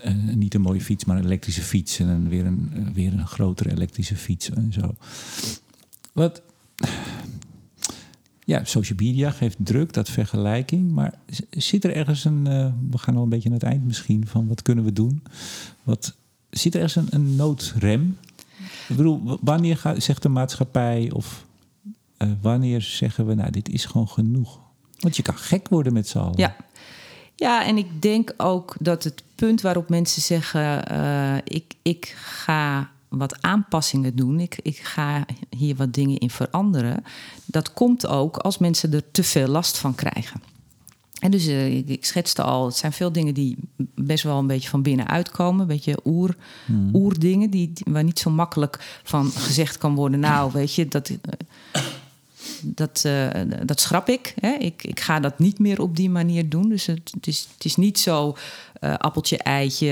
en, 0.00 0.38
niet 0.38 0.54
een 0.54 0.60
mooie 0.60 0.80
fiets, 0.80 1.04
maar 1.04 1.16
een 1.16 1.24
elektrische 1.24 1.62
fiets. 1.62 1.98
En 1.98 2.06
dan 2.06 2.28
weer 2.28 2.46
een, 2.46 2.90
weer 2.94 3.12
een 3.12 3.26
grotere 3.26 3.70
elektrische 3.70 4.16
fiets 4.16 4.50
en 4.50 4.72
zo. 4.72 4.94
Wat, 6.12 6.42
ja, 8.44 8.64
social 8.64 8.98
media 9.00 9.30
geeft 9.30 9.56
druk, 9.60 9.92
dat 9.92 10.08
vergelijking. 10.08 10.90
Maar 10.90 11.14
zit 11.50 11.84
er 11.84 11.96
ergens 11.96 12.24
een. 12.24 12.44
we 12.90 12.98
gaan 12.98 13.16
al 13.16 13.22
een 13.22 13.28
beetje 13.28 13.48
naar 13.48 13.58
het 13.58 13.68
eind 13.68 13.84
misschien. 13.84 14.26
van 14.26 14.46
wat 14.46 14.62
kunnen 14.62 14.84
we 14.84 14.92
doen? 14.92 15.22
Wat, 15.82 16.16
zit 16.52 16.74
er 16.74 16.80
ergens 16.80 17.12
een, 17.12 17.36
noodrem? 17.36 18.18
Ik 18.88 18.96
bedoel, 18.96 19.38
wanneer 19.40 19.94
zegt 19.96 20.22
de 20.22 20.28
maatschappij. 20.28 21.10
of 21.14 21.44
eh, 22.16 22.28
wanneer 22.40 22.82
zeggen 22.82 23.26
we. 23.26 23.34
nou, 23.34 23.50
dit 23.50 23.68
is 23.68 23.84
gewoon 23.84 24.08
genoeg? 24.08 24.60
Want 24.98 25.16
je 25.16 25.22
kan 25.22 25.36
gek 25.36 25.68
worden 25.68 25.92
met 25.92 26.08
z'n 26.08 26.18
allen. 26.18 26.36
Ja. 26.36 26.56
ja, 27.36 27.66
en 27.66 27.76
ik 27.76 28.02
denk 28.02 28.34
ook 28.36 28.76
dat 28.80 29.04
het 29.04 29.22
punt 29.34 29.60
waarop 29.60 29.88
mensen 29.88 30.22
zeggen: 30.22 30.86
eh, 30.86 31.36
ik, 31.44 31.74
ik 31.82 32.14
ga 32.16 32.90
wat 33.08 33.42
aanpassingen 33.42 34.16
doen, 34.16 34.40
ik, 34.40 34.58
ik 34.62 34.78
ga 34.78 35.24
hier 35.50 35.76
wat 35.76 35.94
dingen 35.94 36.18
in 36.18 36.30
veranderen. 36.30 37.04
Dat 37.44 37.72
komt 37.72 38.06
ook 38.06 38.36
als 38.36 38.58
mensen 38.58 38.92
er 38.92 39.10
te 39.10 39.24
veel 39.24 39.48
last 39.48 39.78
van 39.78 39.94
krijgen. 39.94 40.40
En 41.22 41.30
dus 41.30 41.46
eh, 41.46 41.76
ik, 41.76 41.88
ik 41.88 42.04
schetste 42.04 42.42
al, 42.42 42.66
het 42.66 42.76
zijn 42.76 42.92
veel 42.92 43.12
dingen 43.12 43.34
die 43.34 43.56
best 43.94 44.24
wel 44.24 44.38
een 44.38 44.46
beetje 44.46 44.68
van 44.68 44.82
binnenuit 44.82 45.30
komen. 45.30 45.60
Een 45.60 45.66
beetje 45.66 45.98
oer, 46.04 46.36
oerdingen, 46.92 47.50
die, 47.50 47.72
die- 47.72 47.92
waar 47.92 48.04
niet 48.04 48.18
zo 48.18 48.30
makkelijk 48.30 49.00
van 49.02 49.30
gezegd 49.30 49.78
kan 49.78 49.94
worden. 49.94 50.20
Nou, 50.20 50.50
weet 50.52 50.74
je, 50.74 50.88
dat, 50.88 51.08
eh, 51.08 51.16
dat, 52.62 53.02
eh, 53.04 53.28
dat 53.64 53.80
schrap 53.80 54.08
ik, 54.08 54.34
hè. 54.40 54.52
ik. 54.52 54.84
Ik 54.84 55.00
ga 55.00 55.20
dat 55.20 55.38
niet 55.38 55.58
meer 55.58 55.80
op 55.80 55.96
die 55.96 56.10
manier 56.10 56.48
doen. 56.48 56.68
Dus 56.68 56.86
het, 56.86 57.10
het, 57.14 57.26
is, 57.26 57.48
het 57.54 57.64
is 57.64 57.76
niet 57.76 57.98
zo 57.98 58.36
appeltje, 58.80 59.38
eitje, 59.38 59.86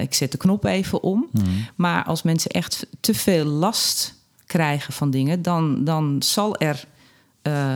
ik 0.00 0.14
zet 0.14 0.32
de 0.32 0.38
knop 0.38 0.64
even 0.64 1.02
om. 1.02 1.28
Maar 1.74 2.04
als 2.04 2.22
mensen 2.22 2.50
echt 2.50 2.86
te 3.00 3.14
veel 3.14 3.44
last 3.44 4.14
krijgen 4.46 4.92
van 4.92 5.10
dingen... 5.10 5.42
dan, 5.42 5.84
dan 5.84 6.22
zal 6.22 6.56
er 6.56 6.84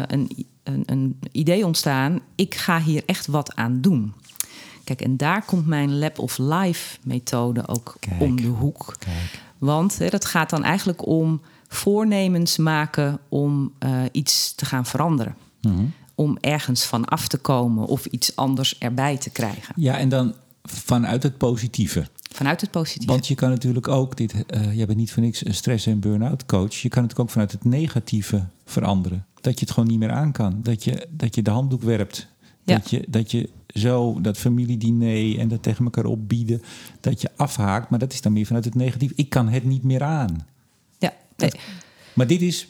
een, 0.07 0.47
een, 0.65 0.83
een 0.87 1.19
idee 1.33 1.67
ontstaan... 1.67 2.21
ik 2.35 2.55
ga 2.55 2.81
hier 2.81 3.03
echt 3.07 3.27
wat 3.27 3.55
aan 3.55 3.81
doen. 3.81 4.15
Kijk, 4.85 5.01
en 5.01 5.17
daar 5.17 5.45
komt 5.45 5.67
mijn 5.67 5.99
Lab 5.99 6.19
of 6.19 6.39
Life 6.39 6.99
methode 7.03 7.69
ook 7.69 7.97
Kijk. 8.01 8.21
om 8.21 8.37
de 8.37 8.47
hoek. 8.47 8.95
Kijk. 8.99 9.43
Want 9.59 9.99
hè, 9.99 10.09
dat 10.09 10.25
gaat 10.25 10.51
dan 10.51 10.65
eigenlijk 10.65 11.07
om 11.07 11.41
voornemens 11.69 12.57
maken 12.57 13.19
om 13.29 13.73
eh, 13.79 14.03
iets 14.13 14.55
te 14.55 14.65
gaan 14.65 14.87
veranderen. 14.87 15.37
Mhm. 15.61 15.85
Om 16.15 16.39
ergens 16.41 16.85
van 16.85 17.05
af 17.05 17.29
te 17.29 17.39
komen 17.39 17.87
of 17.87 18.07
iets 18.07 18.37
anders 18.37 18.79
erbij 18.79 19.17
te 19.17 19.31
krijgen. 19.31 19.75
Ja, 19.77 19.99
en 19.99 20.09
dan 20.09 20.35
vanuit 20.63 21.23
het 21.23 21.39
positieve. 21.39 22.07
Vanuit 22.33 22.61
het 22.61 22.71
positieve. 22.71 23.13
Want 23.13 23.27
je 23.27 23.35
kan 23.35 23.51
natuurlijk 23.51 23.89
ook, 23.89 24.17
dit, 24.17 24.35
jij 24.73 24.87
bent 24.87 24.99
niet 24.99 25.13
voor 25.13 25.23
niks 25.23 25.47
een 25.47 25.55
stress- 25.55 25.87
en 25.87 26.01
burn-out 26.01 26.47
coach. 26.47 26.75
Je 26.75 26.89
kan 26.89 27.03
het 27.03 27.19
ook 27.19 27.31
vanuit 27.31 27.53
het 27.53 27.65
negatieve 27.65 28.47
veranderen. 28.65 29.27
Dat 29.45 29.59
je 29.59 29.65
het 29.65 29.75
gewoon 29.75 29.89
niet 29.89 29.99
meer 29.99 30.13
aan 30.13 30.33
kan. 30.33 30.61
Dat 30.63 30.85
je, 30.85 31.07
dat 31.11 31.35
je 31.35 31.43
de 31.43 31.51
handdoek 31.51 31.83
werpt. 31.83 32.29
Ja. 32.63 32.75
Dat, 32.75 32.91
je, 32.91 33.05
dat 33.09 33.31
je 33.31 33.51
zo 33.67 34.21
dat 34.21 34.39
familiediner 34.39 35.39
en 35.39 35.49
dat 35.49 35.63
tegen 35.63 35.85
elkaar 35.85 36.05
opbieden, 36.05 36.63
dat 37.01 37.21
je 37.21 37.31
afhaakt. 37.37 37.91
Maar 37.91 37.99
dat 37.99 38.13
is 38.13 38.21
dan 38.21 38.33
meer 38.33 38.47
vanuit 38.47 38.65
het 38.65 38.75
negatief. 38.75 39.13
Ik 39.15 39.29
kan 39.29 39.49
het 39.49 39.65
niet 39.65 39.83
meer 39.83 40.03
aan. 40.03 40.47
Ja, 40.99 41.13
nee. 41.37 41.51
Maar 42.15 42.27
dit 42.27 42.43
is 42.43 42.69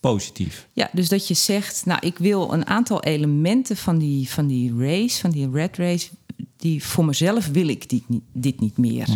positief. 0.00 0.68
ja, 0.72 0.90
dus 0.92 1.08
dat 1.08 1.28
je 1.28 1.34
zegt, 1.34 1.86
nou, 1.86 2.06
ik 2.06 2.18
wil 2.18 2.52
een 2.52 2.66
aantal 2.66 3.02
elementen 3.02 3.76
van 3.76 3.98
die, 3.98 4.28
van 4.28 4.46
die 4.46 4.72
race, 4.78 5.20
van 5.20 5.30
die 5.30 5.50
red 5.50 5.76
race, 5.76 6.10
die 6.56 6.84
voor 6.84 7.04
mezelf 7.04 7.46
wil 7.46 7.68
ik 7.68 7.88
dit 7.88 8.08
niet, 8.08 8.22
dit 8.32 8.60
niet 8.60 8.76
meer. 8.76 9.08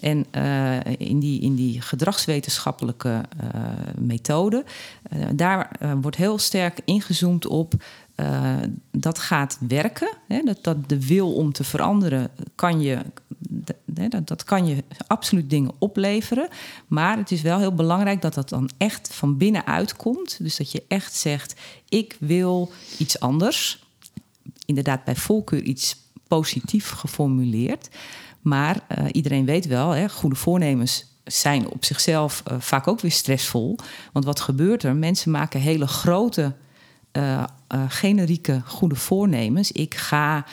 En 0.00 0.26
eh, 0.30 0.76
in, 0.98 1.18
die, 1.18 1.40
in 1.40 1.54
die 1.54 1.80
gedragswetenschappelijke 1.80 3.22
eh, 3.38 3.60
methode, 3.98 4.64
eh, 5.02 5.18
daar 5.34 5.70
wordt 6.00 6.16
heel 6.16 6.38
sterk 6.38 6.80
ingezoomd 6.84 7.46
op 7.46 7.72
dat 8.90 9.18
gaat 9.18 9.58
werken. 9.68 10.16
Hè, 10.28 10.42
dat, 10.42 10.58
dat 10.62 10.88
de 10.88 11.06
wil 11.06 11.34
om 11.34 11.52
te 11.52 11.64
veranderen 11.64 12.30
kan 12.54 12.80
je, 12.80 12.98
dat, 13.84 14.28
dat 14.28 14.44
kan 14.44 14.66
je 14.66 14.84
absoluut 15.06 15.50
dingen 15.50 15.72
opleveren. 15.78 16.48
Maar 16.86 17.16
het 17.16 17.30
is 17.30 17.42
wel 17.42 17.58
heel 17.58 17.74
belangrijk 17.74 18.22
dat 18.22 18.34
dat 18.34 18.48
dan 18.48 18.70
echt 18.76 19.14
van 19.14 19.36
binnenuit 19.36 19.96
komt. 19.96 20.36
Dus 20.42 20.56
dat 20.56 20.72
je 20.72 20.84
echt 20.88 21.14
zegt: 21.14 21.60
ik 21.88 22.16
wil 22.20 22.70
iets 22.98 23.20
anders. 23.20 23.84
Inderdaad, 24.66 25.04
bij 25.04 25.16
voorkeur 25.16 25.62
iets 25.62 25.96
positief 26.28 26.90
geformuleerd. 26.90 27.88
Maar 28.40 28.80
eh, 28.88 29.04
iedereen 29.12 29.44
weet 29.44 29.66
wel, 29.66 29.90
hè, 29.90 30.08
goede 30.08 30.36
voornemens 30.36 31.06
zijn 31.24 31.70
op 31.70 31.84
zichzelf 31.84 32.42
eh, 32.44 32.56
vaak 32.58 32.88
ook 32.88 33.00
weer 33.00 33.10
stressvol. 33.10 33.78
Want 34.12 34.24
wat 34.24 34.40
gebeurt 34.40 34.82
er? 34.82 34.96
Mensen 34.96 35.30
maken 35.30 35.60
hele 35.60 35.86
grote, 35.86 36.54
eh, 37.12 37.44
generieke 37.88 38.62
goede 38.64 38.94
voornemens. 38.94 39.72
Ik 39.72 39.94
ga 39.94 40.44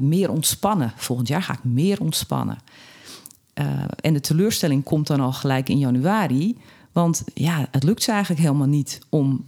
meer 0.00 0.30
ontspannen. 0.30 0.92
Volgend 0.96 1.28
jaar 1.28 1.42
ga 1.42 1.52
ik 1.52 1.64
meer 1.64 2.00
ontspannen. 2.00 2.58
En 4.00 4.12
de 4.12 4.20
teleurstelling 4.20 4.84
komt 4.84 5.06
dan 5.06 5.20
al 5.20 5.32
gelijk 5.32 5.68
in 5.68 5.78
januari. 5.78 6.58
Want 6.92 7.24
ja, 7.34 7.68
het 7.70 7.82
lukt 7.82 8.02
ze 8.02 8.10
eigenlijk 8.10 8.40
helemaal 8.40 8.66
niet 8.66 8.98
om 9.08 9.44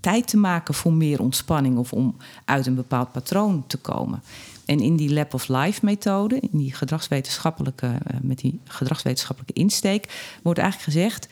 tijd 0.00 0.28
te 0.28 0.36
maken 0.36 0.74
voor 0.74 0.92
meer 0.92 1.20
ontspanning 1.20 1.78
of 1.78 1.92
om 1.92 2.16
uit 2.44 2.66
een 2.66 2.74
bepaald 2.74 3.12
patroon 3.12 3.64
te 3.66 3.76
komen. 3.76 4.22
En 4.64 4.80
in 4.80 4.96
die 4.96 5.12
Lab 5.12 5.34
of 5.34 5.48
Life 5.48 5.84
methode, 5.84 6.40
in 6.40 6.58
die 6.58 6.74
gedragswetenschappelijke, 6.74 7.86
eh, 7.86 8.16
met 8.20 8.38
die 8.38 8.60
gedragswetenschappelijke 8.64 9.60
insteek, 9.60 10.36
wordt 10.42 10.58
eigenlijk 10.58 10.92
gezegd: 10.92 11.28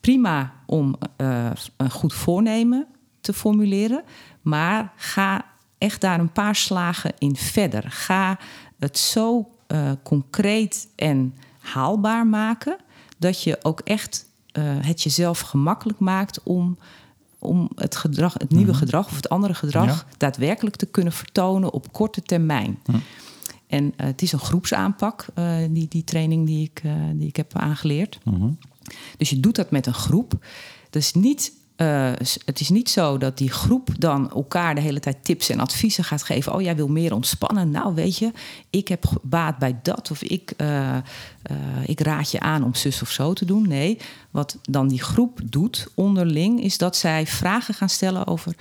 prima 0.00 0.52
om 0.66 0.96
eh, 1.16 1.50
een 1.76 1.90
goed 1.90 2.14
voornemen 2.14 2.86
te 3.20 3.32
formuleren, 3.32 4.04
maar 4.42 4.92
ga 4.96 5.44
echt 5.78 6.00
daar 6.00 6.20
een 6.20 6.32
paar 6.32 6.56
slagen 6.56 7.12
in 7.18 7.36
verder. 7.36 7.84
Ga 7.88 8.38
het 8.78 8.98
zo 8.98 9.50
eh, 9.66 9.90
concreet 10.02 10.88
en 10.96 11.34
haalbaar 11.58 12.26
maken 12.26 12.76
dat 13.18 13.42
je 13.42 13.58
ook 13.62 13.80
echt 13.80 14.24
het 14.80 15.02
jezelf 15.02 15.40
gemakkelijk 15.40 15.98
maakt 15.98 16.42
om, 16.42 16.78
om 17.38 17.70
het, 17.74 17.96
gedrag, 17.96 18.32
het 18.32 18.50
nieuwe 18.50 18.74
gedrag 18.74 19.06
of 19.06 19.16
het 19.16 19.28
andere 19.28 19.54
gedrag 19.54 19.86
Ja. 19.86 20.04
daadwerkelijk 20.16 20.76
te 20.76 20.86
kunnen 20.86 21.12
vertonen 21.12 21.72
op 21.72 21.92
korte 21.92 22.22
termijn. 22.22 22.78
En 23.66 23.92
eh, 23.96 24.06
het 24.06 24.22
is 24.22 24.32
een 24.32 24.38
groepsaanpak, 24.38 25.26
eh, 25.34 25.56
die, 25.70 25.88
die 25.88 26.04
training 26.04 26.46
die 26.46 26.70
ik, 26.70 26.80
eh, 26.84 26.92
die 27.14 27.28
ik 27.28 27.36
heb 27.36 27.56
aangeleerd. 27.56 28.18
Dus 29.16 29.30
je 29.30 29.40
doet 29.40 29.56
dat 29.56 29.70
met 29.70 29.86
een 29.86 29.94
groep. 29.94 30.46
Dus 30.90 31.12
niet, 31.14 31.52
eh, 31.76 32.10
het 32.44 32.60
is 32.60 32.68
niet 32.68 32.90
zo 32.90 33.18
dat 33.18 33.38
die 33.38 33.50
groep 33.50 33.88
dan 33.98 34.30
elkaar 34.30 34.74
de 34.74 34.80
hele 34.80 35.00
tijd 35.00 35.24
tips 35.24 35.48
en 35.48 35.60
adviezen 35.60 36.04
gaat 36.04 36.22
geven. 36.22 36.54
Oh, 36.54 36.60
jij 36.60 36.76
wil 36.76 36.88
meer 36.88 37.14
ontspannen. 37.14 37.70
Nou, 37.70 37.94
weet 37.94 38.18
je, 38.18 38.32
ik 38.70 38.88
heb 38.88 39.04
baat 39.22 39.58
bij 39.58 39.78
dat. 39.82 40.10
Of 40.10 40.22
ik, 40.22 40.52
eh, 40.56 40.96
eh, 40.96 41.02
ik 41.86 42.00
raad 42.00 42.30
je 42.30 42.40
aan 42.40 42.64
om 42.64 42.74
zus 42.74 43.02
of 43.02 43.10
zo 43.10 43.32
te 43.32 43.44
doen. 43.44 43.68
Nee, 43.68 43.98
wat 44.30 44.58
dan 44.62 44.88
die 44.88 45.02
groep 45.02 45.40
doet 45.44 45.88
onderling, 45.94 46.62
is 46.62 46.78
dat 46.78 46.96
zij 46.96 47.26
vragen 47.26 47.74
gaan 47.74 47.88
stellen 47.88 48.26
over. 48.26 48.54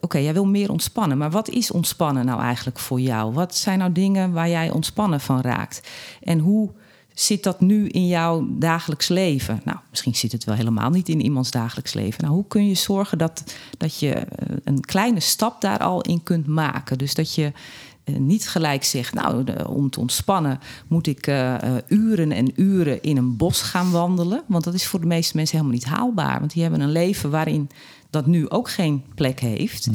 Oké, 0.00 0.18
jij 0.18 0.32
wil 0.32 0.46
meer 0.46 0.70
ontspannen, 0.70 1.18
maar 1.18 1.30
wat 1.30 1.48
is 1.48 1.70
ontspannen 1.70 2.24
nou 2.24 2.40
eigenlijk 2.40 2.78
voor 2.78 3.00
jou? 3.00 3.32
Wat 3.32 3.56
zijn 3.56 3.78
nou 3.78 3.92
dingen 3.92 4.32
waar 4.32 4.48
jij 4.48 4.70
ontspannen 4.70 5.20
van 5.20 5.40
raakt? 5.40 5.88
En 6.22 6.38
hoe 6.38 6.70
zit 7.18 7.42
dat 7.42 7.60
nu 7.60 7.88
in 7.88 8.06
jouw 8.06 8.46
dagelijks 8.50 9.08
leven? 9.08 9.60
Nou, 9.64 9.78
misschien 9.90 10.14
zit 10.14 10.32
het 10.32 10.44
wel 10.44 10.54
helemaal 10.54 10.90
niet 10.90 11.08
in 11.08 11.20
iemands 11.20 11.50
dagelijks 11.50 11.92
leven. 11.92 12.22
Nou, 12.22 12.34
hoe 12.34 12.46
kun 12.48 12.68
je 12.68 12.74
zorgen 12.74 13.18
dat, 13.18 13.54
dat 13.78 13.98
je 13.98 14.12
eh, 14.12 14.56
een 14.64 14.80
kleine 14.80 15.20
stap 15.20 15.60
daar 15.60 15.78
al 15.78 16.00
in 16.00 16.22
kunt 16.22 16.46
maken? 16.46 16.98
Dus 16.98 17.14
dat 17.14 17.34
je 17.34 17.52
eh, 18.04 18.16
niet 18.16 18.48
gelijk 18.48 18.84
zegt, 18.84 19.14
nou, 19.14 19.64
om 19.66 19.90
te 19.90 20.00
ontspannen 20.00 20.58
moet 20.86 21.06
ik 21.06 21.26
eh, 21.26 21.54
uren 21.88 22.32
en 22.32 22.60
uren 22.60 23.02
in 23.02 23.16
een 23.16 23.36
bos 23.36 23.62
gaan 23.62 23.90
wandelen. 23.90 24.42
Want 24.46 24.64
dat 24.64 24.74
is 24.74 24.86
voor 24.86 25.00
de 25.00 25.06
meeste 25.06 25.36
mensen 25.36 25.56
helemaal 25.56 25.78
niet 25.78 25.88
haalbaar. 25.88 26.38
Want 26.38 26.52
die 26.52 26.62
hebben 26.62 26.80
een 26.80 26.92
leven 26.92 27.30
waarin 27.30 27.70
dat 28.10 28.26
nu 28.26 28.48
ook 28.48 28.70
geen 28.70 29.04
plek 29.14 29.40
heeft. 29.40 29.88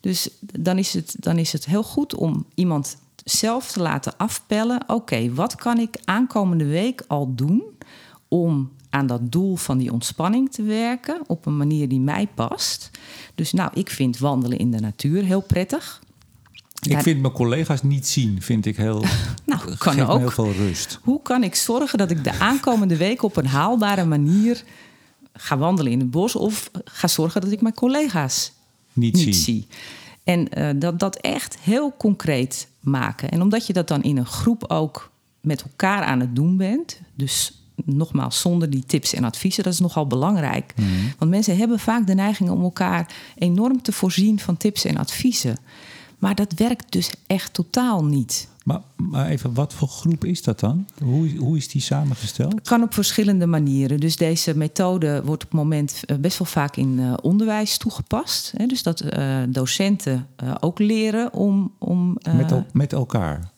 Dus 0.00 0.28
dan 0.40 0.78
is, 0.78 0.92
het, 0.92 1.16
dan 1.18 1.38
is 1.38 1.52
het 1.52 1.64
heel 1.64 1.82
goed 1.82 2.14
om 2.14 2.46
iemand 2.54 2.96
zelf 3.30 3.70
te 3.72 3.80
laten 3.80 4.16
afpellen. 4.16 4.80
Oké, 4.86 5.32
wat 5.34 5.54
kan 5.54 5.78
ik 5.78 5.96
aankomende 6.04 6.66
week 6.66 7.02
al 7.06 7.34
doen 7.34 7.62
om 8.28 8.70
aan 8.90 9.06
dat 9.06 9.32
doel 9.32 9.56
van 9.56 9.78
die 9.78 9.92
ontspanning 9.92 10.52
te 10.52 10.62
werken 10.62 11.20
op 11.26 11.46
een 11.46 11.56
manier 11.56 11.88
die 11.88 12.00
mij 12.00 12.28
past? 12.34 12.90
Dus 13.34 13.52
nou, 13.52 13.70
ik 13.74 13.90
vind 13.90 14.18
wandelen 14.18 14.58
in 14.58 14.70
de 14.70 14.80
natuur 14.80 15.24
heel 15.24 15.40
prettig. 15.40 16.00
Ik 16.82 16.90
Daar- 16.92 17.02
vind 17.02 17.20
mijn 17.20 17.32
collega's 17.32 17.82
niet 17.82 18.06
zien, 18.06 18.42
vind 18.42 18.66
ik 18.66 18.76
heel. 18.76 19.04
Nou, 19.46 19.76
kan 19.76 20.00
ook. 20.00 20.18
heel 20.18 20.30
veel 20.30 20.52
rust. 20.52 20.98
Hoe 21.02 21.22
kan 21.22 21.42
ik 21.42 21.54
zorgen 21.54 21.98
dat 21.98 22.10
ik 22.10 22.24
de 22.24 22.38
aankomende 22.38 22.96
week 22.96 23.22
op 23.22 23.36
een 23.36 23.46
haalbare 23.46 24.04
manier 24.04 24.64
ga 25.32 25.58
wandelen 25.58 25.92
in 25.92 25.98
het 25.98 26.10
bos 26.10 26.36
of 26.36 26.70
ga 26.84 27.06
zorgen 27.08 27.40
dat 27.40 27.50
ik 27.52 27.60
mijn 27.60 27.74
collega's 27.74 28.52
Niet, 28.92 29.18
zie? 29.18 29.66
En 30.28 30.48
eh, 30.48 30.68
dat, 30.76 30.98
dat 30.98 31.16
echt 31.16 31.58
heel 31.60 31.94
concreet 31.98 32.68
maken. 32.80 33.30
En 33.30 33.42
omdat 33.42 33.66
je 33.66 33.72
dat 33.72 33.88
dan 33.88 34.02
in 34.02 34.16
een 34.16 34.26
groep 34.26 34.64
ook 34.70 35.10
met 35.40 35.62
elkaar 35.62 36.02
aan 36.02 36.20
het 36.20 36.36
doen 36.36 36.56
bent, 36.56 37.00
dus 37.14 37.62
nogmaals 37.84 38.40
zonder 38.40 38.70
die 38.70 38.86
tips 38.86 39.14
en 39.14 39.24
adviezen, 39.24 39.64
dat 39.64 39.72
is 39.72 39.78
nogal 39.78 40.06
belangrijk. 40.06 40.74
Want 41.18 41.30
mensen 41.30 41.56
hebben 41.56 41.78
vaak 41.78 42.06
de 42.06 42.14
neiging 42.14 42.50
om 42.50 42.62
elkaar 42.62 43.14
enorm 43.38 43.82
te 43.82 43.92
voorzien 43.92 44.38
van 44.38 44.56
tips 44.56 44.84
en 44.84 44.96
adviezen. 44.96 45.56
Maar 46.18 46.34
dat 46.34 46.52
werkt 46.52 46.92
dus 46.92 47.10
echt 47.26 47.54
totaal 47.54 48.04
niet. 48.04 48.48
Maar, 48.68 48.80
maar 48.96 49.26
even, 49.26 49.54
wat 49.54 49.74
voor 49.74 49.88
groep 49.88 50.24
is 50.24 50.42
dat 50.42 50.60
dan? 50.60 50.86
Hoe, 51.02 51.36
hoe 51.36 51.56
is 51.56 51.68
die 51.68 51.80
samengesteld? 51.80 52.62
kan 52.62 52.82
op 52.82 52.94
verschillende 52.94 53.46
manieren. 53.46 54.00
Dus 54.00 54.16
deze 54.16 54.56
methode 54.56 55.22
wordt 55.24 55.44
op 55.44 55.50
het 55.50 55.58
moment 55.60 56.02
eh, 56.06 56.16
best 56.16 56.38
wel 56.38 56.46
vaak 56.46 56.76
in 56.76 56.98
eh, 56.98 57.12
onderwijs 57.22 57.76
toegepast. 57.78 58.52
Hè? 58.56 58.66
Dus 58.66 58.82
dat 58.82 59.00
eh, 59.00 59.36
docenten 59.48 60.26
ook 60.60 60.78
leren 60.78 61.32
om. 61.32 61.72
om 61.78 62.16
Met, 62.36 62.50
el- 62.50 62.66
met 62.72 62.92
elkaar. 62.92 63.50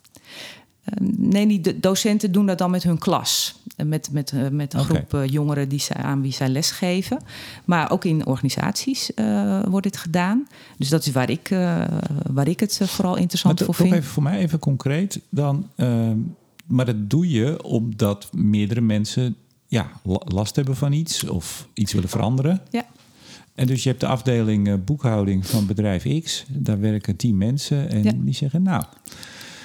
Eh, 0.85 0.93
nee, 1.17 1.61
de 1.61 1.81
docenten 1.81 2.33
doen 2.33 2.47
dat 2.47 2.59
dan 2.59 2.71
met 2.71 2.83
hun 2.83 2.99
klas. 2.99 3.55
Eh, 3.77 3.87
Met, 3.87 4.09
met, 4.13 4.33
eh, 4.33 4.49
met 4.49 4.75
een 4.75 4.85
groep 4.85 5.15
eh, 5.15 5.27
jongeren 5.27 5.69
die 5.69 5.79
zij, 5.81 5.97
aan 5.97 6.23
wie 6.23 6.33
zij 6.33 6.49
lesgeven. 6.49 7.19
Maar 7.65 7.91
ook 7.91 8.05
in 8.05 8.27
organisaties 8.27 9.11
wordt 9.69 9.87
dit 9.87 9.97
gedaan. 9.97 10.47
Dus 10.79 10.89
dat 10.89 11.07
is 11.07 11.13
waar 11.13 11.31
ik, 11.31 11.49
waar 12.33 12.49
ik 12.49 12.61
het 12.61 12.81
vooral 12.85 13.17
interessant 13.17 13.63
voor 13.63 13.75
vind. 13.75 13.93
even 13.93 14.05
voor 14.05 14.23
mij 14.23 14.39
even 14.39 14.59
concreet 14.59 15.21
dan. 15.29 15.69
ehm, 15.77 16.17
maar 16.67 16.87
dat 16.87 17.11
doe 17.11 17.31
je 17.31 17.63
omdat 17.65 18.29
meerdere 18.33 18.81
mensen 18.81 19.37
ja, 19.67 19.91
la- 20.03 20.21
last 20.25 20.57
hebben 20.57 20.77
van 20.77 20.93
iets 20.93 21.25
of 21.29 21.69
iets 21.75 21.93
willen 21.93 22.09
veranderen. 22.09 22.61
Ja. 22.71 22.85
En 23.55 23.67
dus 23.67 23.83
je 23.83 23.89
hebt 23.89 24.01
de 24.01 24.07
afdeling 24.07 24.85
boekhouding 24.85 25.47
van 25.47 25.67
bedrijf 25.67 26.23
X. 26.25 26.45
Daar 26.49 26.81
werken 26.81 27.17
tien 27.17 27.39
mensen 27.39 27.89
en 27.91 28.03
Ja. 28.03 28.13
die 28.17 28.35
zeggen 28.35 28.63
nou, 28.63 28.85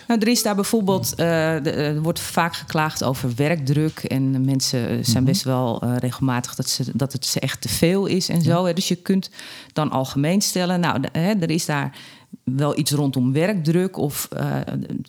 Nou, 0.08 0.20
er 0.20 0.28
is 0.28 0.44
daar 0.44 0.56
bijvoorbeeld, 0.56 1.10
eh, 1.12 1.18
de- 1.64 1.72
er 1.72 2.02
wordt 2.02 2.20
vaak 2.20 2.56
geklaagd 2.56 3.04
over 3.04 3.32
werkdruk. 3.36 4.00
En 4.00 4.46
mensen 4.46 4.90
eh, 4.90 4.98
zijn 5.02 5.24
best 5.24 5.44
wel 5.44 5.82
eh, 5.82 5.96
regelmatig 5.98 6.56
dat, 6.56 6.70
ze, 6.70 6.84
dat 6.94 7.14
het 7.14 7.26
ze 7.26 7.40
echt 7.40 7.62
te 7.62 7.70
veel 7.70 8.06
is 8.06 8.30
en 8.30 8.42
zo. 8.42 8.66
hè. 8.66 8.74
Dus 8.74 8.88
je 8.88 8.96
kunt 8.96 9.30
dan 9.74 9.92
algemeen 9.92 10.42
stellen, 10.42 10.80
nou, 10.80 11.02
hè, 11.12 11.34
er 11.34 11.50
is 11.50 11.66
daar 11.66 11.98
wel 12.44 12.78
iets 12.78 12.92
rondom 12.92 13.34
werkdruk. 13.34 13.98
Of 13.98 14.28
eh, 14.32 14.56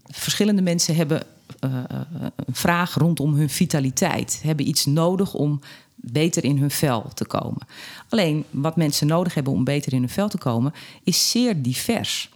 verschillende 0.06 0.62
mensen 0.62 0.96
hebben 0.96 1.22
eh, 1.60 1.70
eh, 1.76 2.00
een 2.36 2.54
vraag 2.54 2.94
rondom 2.94 3.34
hun 3.34 3.50
vitaliteit. 3.50 4.40
Hebben 4.42 4.68
iets 4.68 4.84
nodig 4.86 5.34
om 5.34 5.60
beter 5.94 6.44
in 6.44 6.58
hun 6.58 6.70
vel 6.70 7.10
te 7.14 7.24
komen. 7.26 7.66
Alleen 8.08 8.44
wat 8.50 8.76
mensen 8.76 9.06
nodig 9.06 9.34
hebben 9.34 9.52
om 9.52 9.64
beter 9.64 9.92
in 9.92 9.98
hun 9.98 10.08
vel 10.08 10.28
te 10.28 10.38
komen, 10.38 10.72
is 11.04 11.30
zeer 11.30 11.62
divers. 11.62 12.30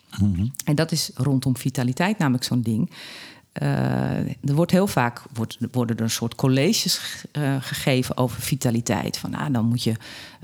En 0.65 0.75
dat 0.75 0.93
is 0.93 1.11
rondom 1.15 1.57
vitaliteit 1.57 2.19
namelijk 2.19 2.45
zo'n 2.45 2.63
ding. 2.63 2.91
eh, 3.53 4.19
er 4.19 4.55
wordt 4.55 4.71
heel 4.71 4.87
vaak 4.87 5.23
wordt, 5.35 5.59
worden 5.73 5.97
er 5.97 6.03
een 6.03 6.11
soort 6.11 6.35
colleges 6.35 7.01
uh, 7.33 7.57
gegeven 7.61 8.17
over 8.17 8.43
vitaliteit. 8.43 9.19
Van 9.19 9.31
nou, 9.31 9.53
dan 9.53 9.65
moet 9.65 9.83
je 9.83 9.95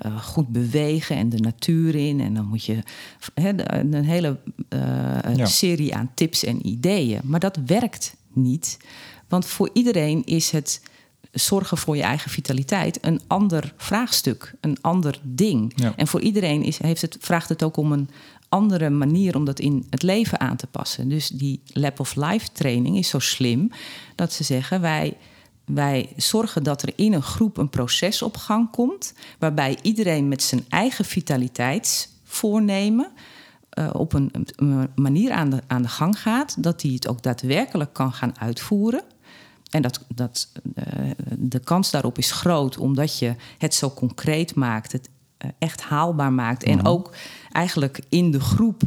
uh, 0.06 0.18
goed 0.22 0.48
bewegen 0.48 1.16
en 1.16 1.28
de 1.28 1.40
natuur 1.40 1.94
in. 1.94 2.20
En 2.20 2.34
dan 2.34 2.46
moet 2.46 2.64
je 2.64 2.78
he, 3.34 3.74
een 3.80 4.04
hele 4.04 4.38
ja. 5.34 5.46
serie 5.46 5.94
aan 5.94 6.10
tips 6.14 6.44
en 6.44 6.66
ideeën. 6.66 7.20
Maar 7.24 7.40
dat 7.40 7.58
werkt 7.66 8.16
niet. 8.32 8.78
Want 9.28 9.46
voor 9.46 9.70
iedereen 9.72 10.24
is 10.24 10.50
het 10.50 10.80
zorgen 11.32 11.78
voor 11.78 11.96
je 11.96 12.02
eigen 12.02 12.30
vitaliteit 12.30 12.98
een 13.04 13.20
ander 13.26 13.74
vraagstuk, 13.76 14.54
een 14.60 14.78
ander 14.80 15.20
ding. 15.22 15.72
Ja. 15.74 15.92
En 15.96 16.06
voor 16.06 16.20
iedereen 16.20 16.62
is, 16.62 16.78
heeft 16.78 17.02
het, 17.02 17.16
vraagt 17.20 17.48
het 17.48 17.62
ook 17.62 17.76
om 17.76 17.92
een 17.92 18.08
andere 18.48 18.90
manier 18.90 19.36
om 19.36 19.44
dat 19.44 19.58
in 19.58 19.86
het 19.90 20.02
leven 20.02 20.40
aan 20.40 20.56
te 20.56 20.66
passen. 20.66 21.08
Dus 21.08 21.28
die 21.28 21.60
Lab 21.72 22.00
of 22.00 22.14
Life 22.14 22.48
training 22.52 22.96
is 22.96 23.08
zo 23.08 23.18
slim 23.18 23.70
dat 24.14 24.32
ze 24.32 24.44
zeggen: 24.44 24.80
wij, 24.80 25.16
wij 25.64 26.12
zorgen 26.16 26.62
dat 26.62 26.82
er 26.82 26.92
in 26.96 27.12
een 27.12 27.22
groep 27.22 27.56
een 27.56 27.70
proces 27.70 28.22
op 28.22 28.36
gang 28.36 28.70
komt, 28.70 29.14
waarbij 29.38 29.78
iedereen 29.82 30.28
met 30.28 30.42
zijn 30.42 30.64
eigen 30.68 31.04
vitaliteitsvoornemen. 31.04 33.12
Uh, 33.78 33.90
op 33.92 34.12
een, 34.12 34.32
manier 34.94 35.32
aan 35.32 35.50
de, 35.50 35.62
aan 35.66 35.82
de 35.82 35.88
gang 35.88 36.20
gaat, 36.20 36.62
dat 36.62 36.82
hij 36.82 36.90
het 36.90 37.08
ook 37.08 37.22
daadwerkelijk 37.22 37.92
kan 37.92 38.12
gaan 38.12 38.38
uitvoeren. 38.38 39.02
En 39.70 39.82
dat, 39.82 40.00
dat, 40.14 40.48
uh, 40.74 41.10
de 41.38 41.58
kans 41.58 41.90
daarop 41.90 42.18
is 42.18 42.30
groot, 42.30 42.78
omdat 42.78 43.18
je 43.18 43.34
het 43.58 43.74
zo 43.74 43.90
concreet 43.90 44.54
maakt, 44.54 44.92
echt 45.58 45.82
haalbaar 45.82 46.32
maakt. 46.32 46.62
En 46.62 46.76
mhm. 46.76 46.86
ook 46.86 47.14
eigenlijk 47.52 48.00
in 48.08 48.30
de 48.30 48.40
groep 48.40 48.82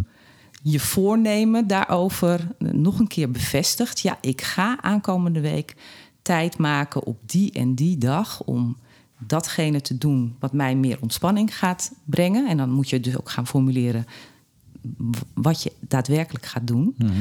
je 0.62 0.80
voornemen 0.80 1.68
daarover 1.68 2.48
nog 2.58 3.00
een 3.00 3.08
keer 3.08 3.32
bevestigt. 3.32 4.00
Ja, 4.00 4.18
ik 4.22 4.42
ga 4.42 4.82
aankomende 4.82 5.40
week 5.40 5.76
tijd 6.22 6.58
maken 6.58 7.04
op 7.04 7.18
die 7.26 7.52
en 7.52 7.76
die 7.76 7.98
dag 7.98 8.44
om 8.44 8.78
datgene 9.18 9.82
te 9.82 9.98
doen 9.98 10.36
wat 10.40 10.54
mij 10.54 10.76
meer 10.76 10.98
ontspanning 11.02 11.58
gaat 11.58 11.92
brengen. 12.04 12.48
En 12.48 12.58
dan 12.58 12.70
moet 12.70 12.90
je 12.90 13.00
dus 13.00 13.18
ook 13.18 13.30
gaan 13.30 13.48
formuleren 13.48 14.06
wat 15.34 15.64
je 15.64 15.72
daadwerkelijk 15.80 16.46
gaat 16.46 16.68
doen. 16.68 16.96
Mhm. 16.98 17.12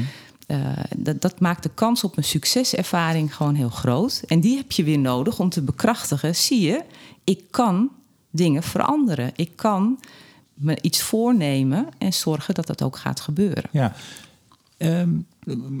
Uh, 0.47 0.77
dat, 0.97 1.21
dat, 1.21 1.39
maakt 1.39 1.63
de 1.63 1.69
kans 1.73 2.03
op 2.03 2.17
een 2.17 2.23
succeservaring 2.23 3.35
gewoon 3.35 3.55
heel 3.55 3.69
groot. 3.69 4.23
En 4.27 4.39
die 4.39 4.57
heb 4.57 4.71
je 4.71 4.83
weer 4.83 4.99
nodig 4.99 5.39
om 5.39 5.49
te 5.49 5.61
bekrachtigen. 5.61 6.35
Zie 6.35 6.61
je, 6.61 6.83
ik 7.23 7.43
kan 7.49 7.89
dingen 8.29 8.63
veranderen. 8.63 9.31
Ik 9.35 9.51
kan 9.55 9.99
me 10.53 10.77
iets 10.81 11.01
voornemen 11.01 11.87
en 11.97 12.13
zorgen 12.13 12.53
dat 12.53 12.67
dat 12.67 12.81
ook 12.83 12.97
gaat 12.97 13.19
gebeuren. 13.19 13.63
Ja. 13.71 13.93
Um, 14.77 15.25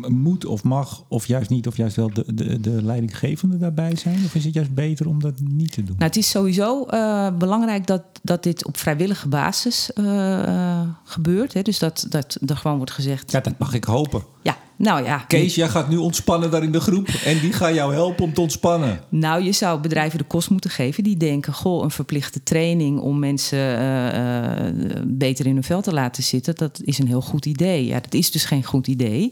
moet 0.07 0.45
of 0.45 0.63
mag, 0.63 1.03
of 1.07 1.25
juist 1.25 1.49
niet, 1.49 1.67
of 1.67 1.77
juist 1.77 1.95
wel 1.95 2.13
de, 2.13 2.33
de, 2.33 2.59
de 2.59 2.83
leidinggevende 2.83 3.57
daarbij 3.57 3.95
zijn? 3.95 4.25
Of 4.25 4.35
is 4.35 4.45
het 4.45 4.53
juist 4.53 4.73
beter 4.73 5.07
om 5.07 5.21
dat 5.21 5.39
niet 5.39 5.71
te 5.71 5.83
doen? 5.83 5.95
Nou, 5.95 6.07
het 6.07 6.15
is 6.15 6.29
sowieso 6.29 6.85
uh, 6.89 7.37
belangrijk 7.37 7.87
dat, 7.87 8.03
dat 8.21 8.43
dit 8.43 8.65
op 8.65 8.77
vrijwillige 8.77 9.27
basis 9.27 9.91
uh, 9.95 10.81
gebeurt. 11.03 11.53
Hè? 11.53 11.61
Dus 11.61 11.79
dat, 11.79 12.05
dat 12.09 12.37
er 12.45 12.57
gewoon 12.57 12.77
wordt 12.77 12.91
gezegd. 12.91 13.31
Ja, 13.31 13.39
dat 13.39 13.57
mag 13.57 13.73
ik 13.73 13.83
hopen. 13.83 14.23
Ja, 14.41 14.57
nou 14.79 15.03
ja. 15.03 15.17
Kees, 15.17 15.55
jij 15.55 15.69
gaat 15.69 15.89
nu 15.89 15.97
ontspannen 15.97 16.51
daar 16.51 16.63
in 16.63 16.71
de 16.71 16.79
groep 16.79 17.07
en 17.25 17.39
die 17.39 17.53
gaan 17.53 17.73
jou 17.73 17.93
helpen 17.93 18.23
om 18.23 18.33
te 18.33 18.41
ontspannen. 18.41 18.99
Nou, 19.09 19.43
je 19.43 19.51
zou 19.51 19.79
bedrijven 19.79 20.17
de 20.17 20.23
kost 20.23 20.49
moeten 20.49 20.69
geven 20.69 21.03
die 21.03 21.17
denken: 21.17 21.53
goh, 21.53 21.83
een 21.83 21.91
verplichte 21.91 22.43
training 22.43 22.99
om 22.99 23.19
mensen 23.19 23.57
uh, 23.57 24.65
uh, 24.65 25.01
beter 25.05 25.45
in 25.45 25.53
hun 25.53 25.63
vel 25.63 25.81
te 25.81 25.93
laten 25.93 26.23
zitten, 26.23 26.55
dat 26.55 26.81
is 26.83 26.99
een 26.99 27.07
heel 27.07 27.21
goed 27.21 27.45
idee. 27.45 27.85
Ja, 27.85 27.99
dat 27.99 28.13
is 28.13 28.31
dus 28.31 28.45
geen 28.45 28.63
goed 28.63 28.87
idee. 28.87 29.31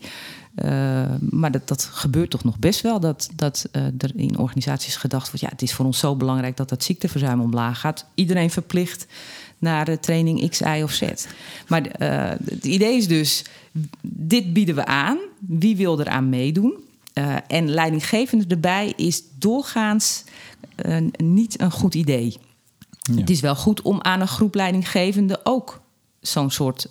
Uh, 0.63 1.05
maar 1.19 1.51
dat, 1.51 1.67
dat 1.67 1.83
gebeurt 1.83 2.29
toch 2.29 2.43
nog 2.43 2.59
best 2.59 2.81
wel. 2.81 2.99
Dat, 2.99 3.29
dat 3.35 3.69
uh, 3.71 3.83
er 3.83 4.11
in 4.15 4.37
organisaties 4.37 4.95
gedacht 4.95 5.25
wordt: 5.25 5.41
ja, 5.41 5.49
het 5.49 5.61
is 5.61 5.73
voor 5.73 5.85
ons 5.85 5.99
zo 5.99 6.15
belangrijk 6.15 6.57
dat 6.57 6.69
dat 6.69 6.83
ziekteverzuim 6.83 7.41
omlaag 7.41 7.79
gaat. 7.79 8.05
Iedereen 8.15 8.49
verplicht 8.49 9.07
naar 9.57 9.85
de 9.85 9.99
training 9.99 10.49
X, 10.49 10.59
Y 10.59 10.81
of 10.83 10.91
Z. 10.91 11.03
Maar 11.67 11.83
het 12.43 12.65
idee 12.65 12.97
is 12.97 13.07
dus: 13.07 13.43
dit 14.01 14.53
bieden 14.53 14.75
we 14.75 14.85
aan. 14.85 15.17
Wie 15.39 15.75
wil 15.75 15.99
eraan 15.99 16.29
meedoen? 16.29 16.73
en 17.47 17.69
leidinggevende 17.69 18.45
erbij 18.47 18.93
is 18.95 19.23
doorgaans 19.39 20.23
niet 21.17 21.61
een 21.61 21.71
goed 21.71 21.95
idee. 21.95 22.37
Ja. 22.99 23.15
Het 23.15 23.29
is 23.29 23.39
wel 23.39 23.55
goed 23.55 23.81
om 23.81 24.01
aan 24.01 24.21
een 24.21 24.27
groep 24.27 24.55
leidinggevende 24.55 25.39
ook 25.43 25.81
zo'n 26.21 26.51
soort 26.51 26.89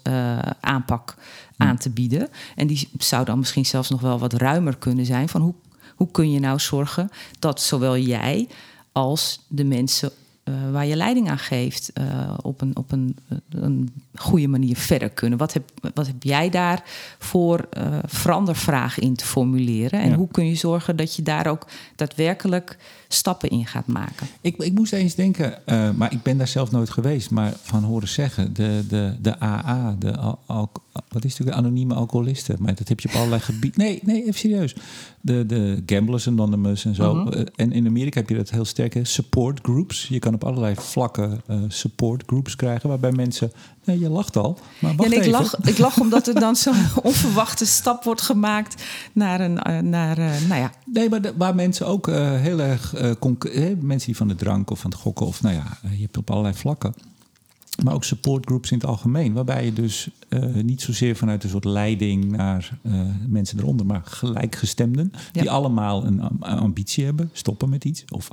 aanpak 0.61 1.15
aan 1.57 1.77
te 1.77 1.91
bieden. 1.91 2.29
En 2.55 2.67
die 2.67 2.89
zou 2.99 3.25
dan 3.25 3.39
misschien 3.39 3.67
zelfs 3.67 3.91
nog 3.91 4.01
wel 4.01 4.19
wat 4.19 4.33
ruimer 4.33 4.77
kunnen 4.77 5.07
zijn. 5.07 5.29
Van 5.29 5.41
hoe, 5.41 5.55
hoe 5.95 6.11
kun 6.11 6.31
je 6.31 6.41
nou 6.41 6.59
zorgen 6.59 7.11
dat 7.39 7.61
zowel 7.61 7.97
jij 7.97 8.49
als 8.93 9.45
de 9.49 9.65
mensen 9.65 10.13
uh, 10.49 10.71
waar 10.73 10.87
je 10.87 10.97
leiding 10.97 11.31
aan 11.31 11.39
geeft, 11.39 11.91
uh, 12.01 12.35
op, 12.43 12.61
een, 12.61 12.77
op 12.77 12.93
een, 12.93 13.17
een 13.49 13.91
goede 14.15 14.49
manier 14.49 14.77
verder 14.77 15.11
kunnen. 15.11 15.39
Wat 15.39 15.53
heb, 15.53 15.71
wat 15.95 16.07
heb 16.07 16.23
jij 16.23 16.51
daar 16.51 16.83
voor 17.19 17.69
uh, 17.79 17.99
verandervragen 18.05 19.03
in 19.03 19.15
te 19.15 19.25
formuleren? 19.25 20.01
En 20.01 20.11
ja. 20.11 20.17
hoe 20.17 20.29
kun 20.29 20.47
je 20.47 20.55
zorgen 20.55 20.97
dat 20.97 21.17
je 21.17 21.23
daar 21.23 21.47
ook 21.47 21.67
daadwerkelijk 21.97 22.79
stappen 23.09 23.51
in 23.51 23.67
gaat 23.67 23.87
maken? 23.87 24.27
Ik, 24.41 24.57
ik 24.57 24.75
moest 24.75 24.93
eens 24.93 25.15
denken, 25.15 25.59
maar 25.97 26.13
ik 26.13 26.23
ben 26.23 26.39
daar 26.39 26.49
zelf 26.49 26.71
nooit 26.71 26.91
geweest, 26.91 27.31
maar 27.31 27.53
van 27.63 27.83
horen 27.83 28.09
zeggen, 28.09 28.55
de, 28.55 28.85
de, 28.89 29.17
de 29.21 29.41
AA, 29.41 29.97
de 29.99 30.17
al, 30.17 30.39
al, 30.47 30.71
wat 31.09 31.25
is 31.25 31.31
natuurlijk 31.31 31.57
anonieme 31.57 31.95
alcoholisten, 31.95 32.57
maar 32.61 32.75
dat 32.75 32.89
heb 32.89 33.01
je 33.01 33.09
op 33.09 33.15
allerlei 33.15 33.41
gebieden. 33.41 33.81
Nee, 33.81 34.01
nee, 34.03 34.23
even 34.23 34.35
serieus. 34.35 34.75
De, 35.21 35.47
de 35.47 35.83
Gamblers 35.87 36.29
Anonymous 36.29 36.85
en 36.85 36.95
zo. 36.95 37.17
Uh 37.17 37.27
-huh. 37.27 37.47
En 37.57 37.73
in 37.73 37.87
Amerika 37.87 38.21
heb 38.21 38.29
je 38.29 38.37
dat 38.37 38.51
heel 38.51 38.65
sterke 38.65 39.05
support 39.05 39.59
groups. 39.63 40.09
Je 40.09 40.19
kan 40.19 40.35
op 40.35 40.45
allerlei 40.45 40.75
vlakken 40.75 41.41
uh, 41.51 41.57
support 41.69 42.23
groups 42.27 42.57
krijgen, 42.57 42.89
waarbij 42.89 43.13
mensen. 43.13 43.53
Nee, 43.85 43.99
je 43.99 44.09
lacht 44.09 44.37
al. 44.37 44.59
Maar 44.79 44.97
wacht 44.97 45.13
ja, 45.13 45.21
ik, 45.21 45.31
lach, 45.31 45.59
ik 45.65 45.79
lach 45.79 46.01
omdat 46.01 46.27
er 46.27 46.41
dan 46.41 46.57
zo'n 46.57 46.75
onverwachte 47.03 47.67
stap 47.67 48.05
wordt 48.05 48.23
gemaakt 48.23 48.83
naar 49.13 49.41
een. 49.41 49.61
Uh, 49.69 49.79
naar, 49.79 50.19
nou 50.19 50.61
ja. 50.61 50.73
Nee, 50.85 51.09
maar 51.09 51.23
de, 51.23 51.33
waar 51.37 51.55
mensen 51.55 51.87
ook 51.87 52.07
heel 52.07 52.61
erg. 52.61 52.95
mensen 53.81 54.07
die 54.07 54.17
van 54.17 54.29
de 54.29 54.35
drank 54.35 54.71
of 54.71 54.81
van 54.81 54.91
het 54.91 55.01
gokken, 55.01 55.27
of 55.27 55.43
nou 55.43 55.55
ja, 55.55 55.79
je 55.91 56.03
hebt 56.03 56.17
op 56.17 56.31
allerlei 56.31 56.55
vlakken 56.55 56.95
maar 57.85 57.95
ook 57.95 58.05
supportgroups 58.05 58.71
in 58.71 58.79
het 58.79 58.87
algemeen. 58.87 59.33
Waarbij 59.33 59.65
je 59.65 59.73
dus 59.73 60.09
uh, 60.29 60.55
niet 60.55 60.83
zozeer 60.83 61.17
vanuit 61.17 61.45
een 61.45 61.51
soort 61.51 61.65
leiding 61.65 62.25
naar 62.25 62.79
uh, 62.83 63.01
mensen 63.29 63.59
eronder, 63.59 63.87
maar 63.87 64.03
gelijkgestemden. 64.05 65.13
Ja. 65.33 65.41
Die 65.41 65.51
allemaal 65.51 66.07
een 66.07 66.21
ambitie 66.43 67.05
hebben, 67.05 67.31
stoppen 67.33 67.69
met 67.69 67.85
iets. 67.85 68.05
Of, 68.09 68.31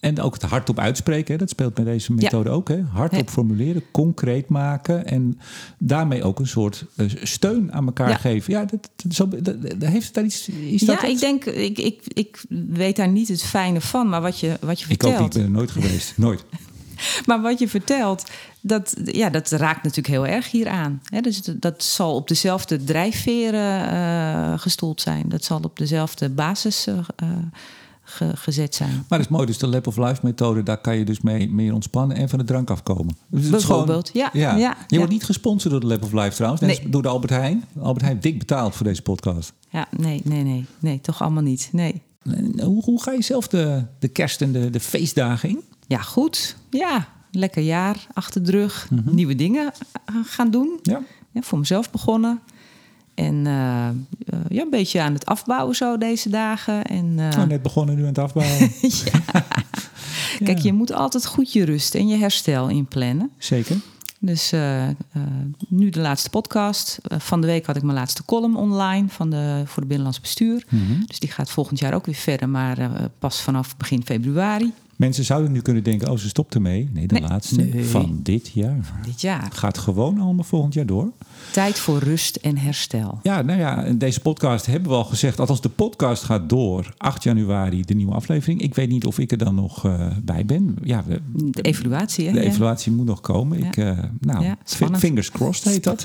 en 0.00 0.20
ook 0.20 0.32
het 0.32 0.42
hardop 0.42 0.78
uitspreken, 0.78 1.32
hè, 1.32 1.38
dat 1.38 1.50
speelt 1.50 1.74
bij 1.74 1.84
deze 1.84 2.12
methode 2.12 2.48
ja. 2.48 2.54
ook. 2.54 2.68
Hè. 2.68 2.82
Hardop 2.82 3.26
ja. 3.26 3.32
formuleren, 3.32 3.82
concreet 3.90 4.48
maken. 4.48 5.06
En 5.06 5.40
daarmee 5.78 6.24
ook 6.24 6.38
een 6.38 6.46
soort 6.46 6.84
uh, 6.96 7.10
steun 7.22 7.72
aan 7.72 7.86
elkaar 7.86 8.18
geven. 8.18 8.52
Ja, 8.52 8.64
dat, 8.64 8.90
zo, 9.10 9.28
dat, 9.28 9.56
heeft 9.78 10.14
daar 10.14 10.24
iets. 10.24 10.48
Is 10.48 10.80
ja, 10.80 10.86
dat 10.86 11.02
ik 11.02 11.18
denk, 11.18 11.44
ik, 11.44 11.78
ik, 11.78 12.02
ik 12.06 12.44
weet 12.68 12.96
daar 12.96 13.08
niet 13.08 13.28
het 13.28 13.42
fijne 13.42 13.80
van, 13.80 14.08
maar 14.08 14.20
wat 14.20 14.38
je, 14.40 14.56
wat 14.60 14.80
je 14.80 14.86
vertelt. 14.86 15.12
Ik 15.12 15.18
ook 15.18 15.24
niet, 15.24 15.32
ben 15.32 15.42
er 15.42 15.50
nooit 15.50 15.70
geweest. 15.70 16.12
nooit. 16.16 16.44
Maar 17.26 17.40
wat 17.40 17.58
je 17.58 17.68
vertelt, 17.68 18.24
dat, 18.60 18.96
ja, 19.04 19.30
dat 19.30 19.50
raakt 19.50 19.82
natuurlijk 19.82 20.14
heel 20.14 20.26
erg 20.26 20.50
hier 20.50 20.68
aan. 20.68 21.02
dus 21.20 21.40
dat 21.42 21.82
zal 21.82 22.14
op 22.14 22.28
dezelfde 22.28 22.84
drijfveren 22.84 23.92
uh, 23.92 24.58
gestoeld 24.58 25.00
zijn. 25.00 25.28
Dat 25.28 25.44
zal 25.44 25.60
op 25.62 25.78
dezelfde 25.78 26.28
basis 26.28 26.86
uh, 26.86 26.98
ge, 28.08 28.36
gezet 28.36 28.74
zijn. 28.74 28.90
Maar 28.90 29.18
dat 29.18 29.20
is 29.20 29.28
mooi. 29.28 29.46
Dus 29.46 29.58
de 29.58 29.66
Lab 29.66 29.86
of 29.86 29.96
Life 29.96 30.20
methode, 30.22 30.62
daar 30.62 30.80
kan 30.80 30.96
je 30.96 31.04
dus 31.04 31.20
mee 31.20 31.50
meer 31.50 31.74
ontspannen 31.74 32.16
en 32.16 32.28
van 32.28 32.38
de 32.38 32.44
drank 32.44 32.70
afkomen. 32.70 33.16
Dus 33.28 33.48
Bijvoorbeeld, 33.48 34.10
gewoon, 34.10 34.30
ja, 34.32 34.48
ja. 34.48 34.56
ja. 34.56 34.76
Je 34.86 34.96
wordt 34.96 35.12
niet 35.12 35.24
gesponsord 35.24 35.72
door 35.72 35.80
de 35.80 35.86
Lab 35.86 36.02
of 36.02 36.12
Life 36.12 36.34
trouwens. 36.34 36.60
Nee. 36.60 36.88
Door 36.88 37.02
de 37.02 37.08
Albert 37.08 37.32
Heijn. 37.32 37.64
Albert 37.80 38.04
Heijn 38.04 38.20
dik 38.20 38.38
betaald 38.38 38.74
voor 38.74 38.86
deze 38.86 39.02
podcast. 39.02 39.52
Ja, 39.70 39.88
nee, 39.96 40.20
nee, 40.24 40.42
nee. 40.42 40.66
Nee, 40.78 41.00
toch 41.00 41.22
allemaal 41.22 41.42
niet. 41.42 41.68
Nee. 41.72 42.02
Hoe, 42.62 42.82
hoe 42.84 43.02
ga 43.02 43.12
je 43.12 43.22
zelf 43.22 43.48
de, 43.48 43.84
de 43.98 44.08
kerst 44.08 44.42
en 44.42 44.52
de, 44.52 44.70
de 44.70 44.80
feestdagen 44.80 45.48
in? 45.48 45.62
Ja, 45.88 45.98
goed. 45.98 46.56
Ja, 46.70 47.08
lekker 47.30 47.62
jaar 47.62 48.06
achter 48.12 48.44
de 48.44 48.50
rug. 48.50 48.86
Mm 48.90 49.02
-hmm. 49.04 49.14
Nieuwe 49.14 49.34
dingen 49.34 49.72
gaan 50.24 50.50
doen. 50.50 50.78
Ja. 50.82 51.02
ja 51.30 51.42
voor 51.42 51.58
mezelf 51.58 51.90
begonnen. 51.90 52.40
En 53.14 53.34
uh, 53.34 53.88
ja, 54.48 54.62
een 54.62 54.70
beetje 54.70 55.00
aan 55.00 55.12
het 55.12 55.26
afbouwen 55.26 55.74
zo 55.74 55.98
deze 55.98 56.28
dagen. 56.28 56.84
En, 56.84 57.06
uh... 57.18 57.28
oh, 57.38 57.44
net 57.44 57.62
begonnen 57.62 57.96
nu 57.96 58.00
aan 58.00 58.08
het 58.08 58.18
afbouwen. 58.18 58.58
ja. 59.04 59.44
Kijk, 60.44 60.58
je 60.58 60.72
moet 60.72 60.92
altijd 60.92 61.26
goed 61.26 61.52
je 61.52 61.64
rust 61.64 61.94
en 61.94 62.08
je 62.08 62.16
herstel 62.16 62.68
inplannen. 62.68 63.30
Zeker. 63.38 63.76
Dus 64.20 64.52
uh, 64.52 64.88
nu 65.68 65.90
de 65.90 66.00
laatste 66.00 66.30
podcast. 66.30 66.98
van 67.18 67.40
de 67.40 67.46
week 67.46 67.66
had 67.66 67.76
ik 67.76 67.82
mijn 67.82 67.96
laatste 67.96 68.24
column 68.24 68.56
online 68.56 69.08
van 69.08 69.30
de, 69.30 69.62
voor 69.64 69.76
het 69.76 69.86
Binnenlands 69.88 70.20
Bestuur. 70.20 70.64
Mhm. 70.68 70.82
Mm 70.82 70.88
-hmm. 70.88 71.06
Dus 71.06 71.18
die 71.18 71.30
gaat 71.30 71.50
volgend 71.50 71.78
jaar 71.78 71.94
ook 71.94 72.06
weer 72.06 72.14
verder, 72.14 72.48
maar 72.48 72.78
pas 73.18 73.40
vanaf 73.40 73.76
begin 73.76 74.04
februari. 74.04 74.72
Mensen 74.98 75.24
zouden 75.24 75.52
nu 75.52 75.60
kunnen 75.60 75.82
denken, 75.82 76.10
oh, 76.10 76.18
ze 76.18 76.28
stopt 76.28 76.54
ermee. 76.54 76.88
Nee, 76.92 77.06
de 77.06 77.14
Nee. 77.14 77.28
laatste 77.28 77.62
Nee. 77.62 77.84
van 77.84 78.20
dit 78.22 78.48
jaar. 78.48 79.00
Dit 79.04 79.20
jaar. 79.20 79.48
Gaat 79.52 79.78
gewoon 79.78 80.20
allemaal 80.20 80.44
volgend 80.44 80.74
jaar 80.74 80.86
door. 80.86 81.12
Tijd 81.52 81.78
voor 81.78 81.98
rust 81.98 82.36
en 82.36 82.56
herstel. 82.58 83.18
Ja, 83.22 83.42
nou 83.42 83.58
ja, 83.58 83.84
in 83.84 83.98
deze 83.98 84.20
podcast 84.20 84.66
hebben 84.66 84.90
we 84.90 84.96
al 84.96 85.04
gezegd... 85.04 85.40
althans 85.40 85.60
de 85.60 85.68
podcast 85.68 86.22
gaat 86.22 86.48
door. 86.48 86.94
8 86.96 87.22
januari 87.22 87.82
de 87.82 87.94
nieuwe 87.94 88.14
aflevering. 88.14 88.60
Ik 88.60 88.74
weet 88.74 88.88
niet 88.88 89.06
of 89.06 89.18
ik 89.18 89.30
er 89.30 89.38
dan 89.38 89.54
nog 89.54 89.84
eh, 89.84 90.06
bij 90.22 90.44
ben. 90.44 90.76
Ja, 90.82 91.04
we, 91.06 91.20
De 91.50 91.62
evaluatie, 91.62 92.26
hè? 92.26 92.32
de 92.32 92.40
Ja. 92.40 92.44
evaluatie 92.44 92.92
moet 92.92 93.06
nog 93.06 93.20
komen. 93.20 93.58
Ja. 93.58 93.66
Ik, 93.66 93.76
eh, 93.76 93.98
nou, 94.20 94.44
Ja, 94.44 94.56
fingers 94.92 95.30
crossed 95.30 95.72
heet 95.72 95.84
dat. 95.84 96.04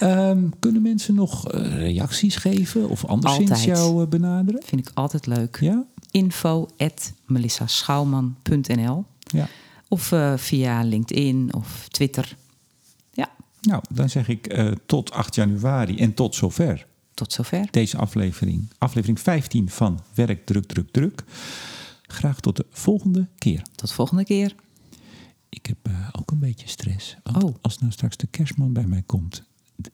Ehm, 0.00 0.38
kunnen 0.58 0.82
mensen 0.82 1.14
nog 1.14 1.48
eh, 1.48 1.76
reacties 1.76 2.36
geven 2.36 2.88
of 2.88 3.04
anderszins 3.04 3.50
Altijd. 3.50 3.66
jou 3.78 4.06
benaderen? 4.06 4.62
Vind 4.64 4.88
ik 4.88 4.90
altijd 4.94 5.26
leuk. 5.26 5.58
Ja? 5.60 5.84
Info 6.14 6.68
at 6.76 7.12
melissaschouwman.nl 7.26 9.04
Ja. 9.20 9.48
Of 9.88 10.12
eh, 10.12 10.36
via 10.36 10.82
LinkedIn 10.82 11.54
of 11.54 11.88
Twitter. 11.88 12.36
Ja, 13.12 13.30
Nou, 13.60 13.82
dan 13.90 14.08
zeg 14.08 14.28
ik 14.28 14.46
eh, 14.46 14.70
tot 14.86 15.10
8 15.12 15.34
januari 15.34 15.96
en 15.98 16.14
tot 16.14 16.34
zover. 16.34 16.86
tot 17.14 17.32
zover. 17.32 17.68
Deze 17.70 17.96
aflevering, 17.96 18.68
aflevering 18.78 19.20
15 19.20 19.70
van 19.70 20.00
Werk 20.14 20.46
Druk 20.46 20.66
Druk 20.66 20.90
Druk. 20.92 21.24
Graag 22.02 22.40
tot 22.40 22.56
de 22.56 22.66
volgende 22.70 23.28
keer. 23.38 23.62
Tot 23.74 23.92
volgende 23.92 24.24
keer. 24.24 24.54
Ik 25.48 25.66
heb 25.66 25.76
eh, 25.82 26.08
ook 26.12 26.30
een 26.30 26.38
beetje 26.38 26.68
stress. 26.68 27.16
Want 27.22 27.44
Oh. 27.44 27.54
als 27.60 27.78
nou 27.78 27.92
straks 27.92 28.16
de 28.16 28.26
kerstman 28.26 28.72
bij 28.72 28.86
mij 28.86 29.02
komt, 29.06 29.42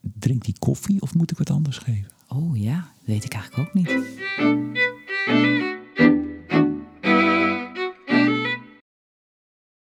drinkt 0.01 0.47
hij 0.47 0.55
koffie 0.59 1.01
of 1.01 1.15
moet 1.15 1.31
ik 1.31 1.39
wat 1.39 1.51
anders 1.51 1.79
geven? 1.79 2.11
Oh 2.29 2.57
ja, 2.59 2.93
weet 3.05 3.25
ik 3.25 3.33
eigenlijk 3.35 3.69
ook 3.69 3.75
niet. 3.75 3.89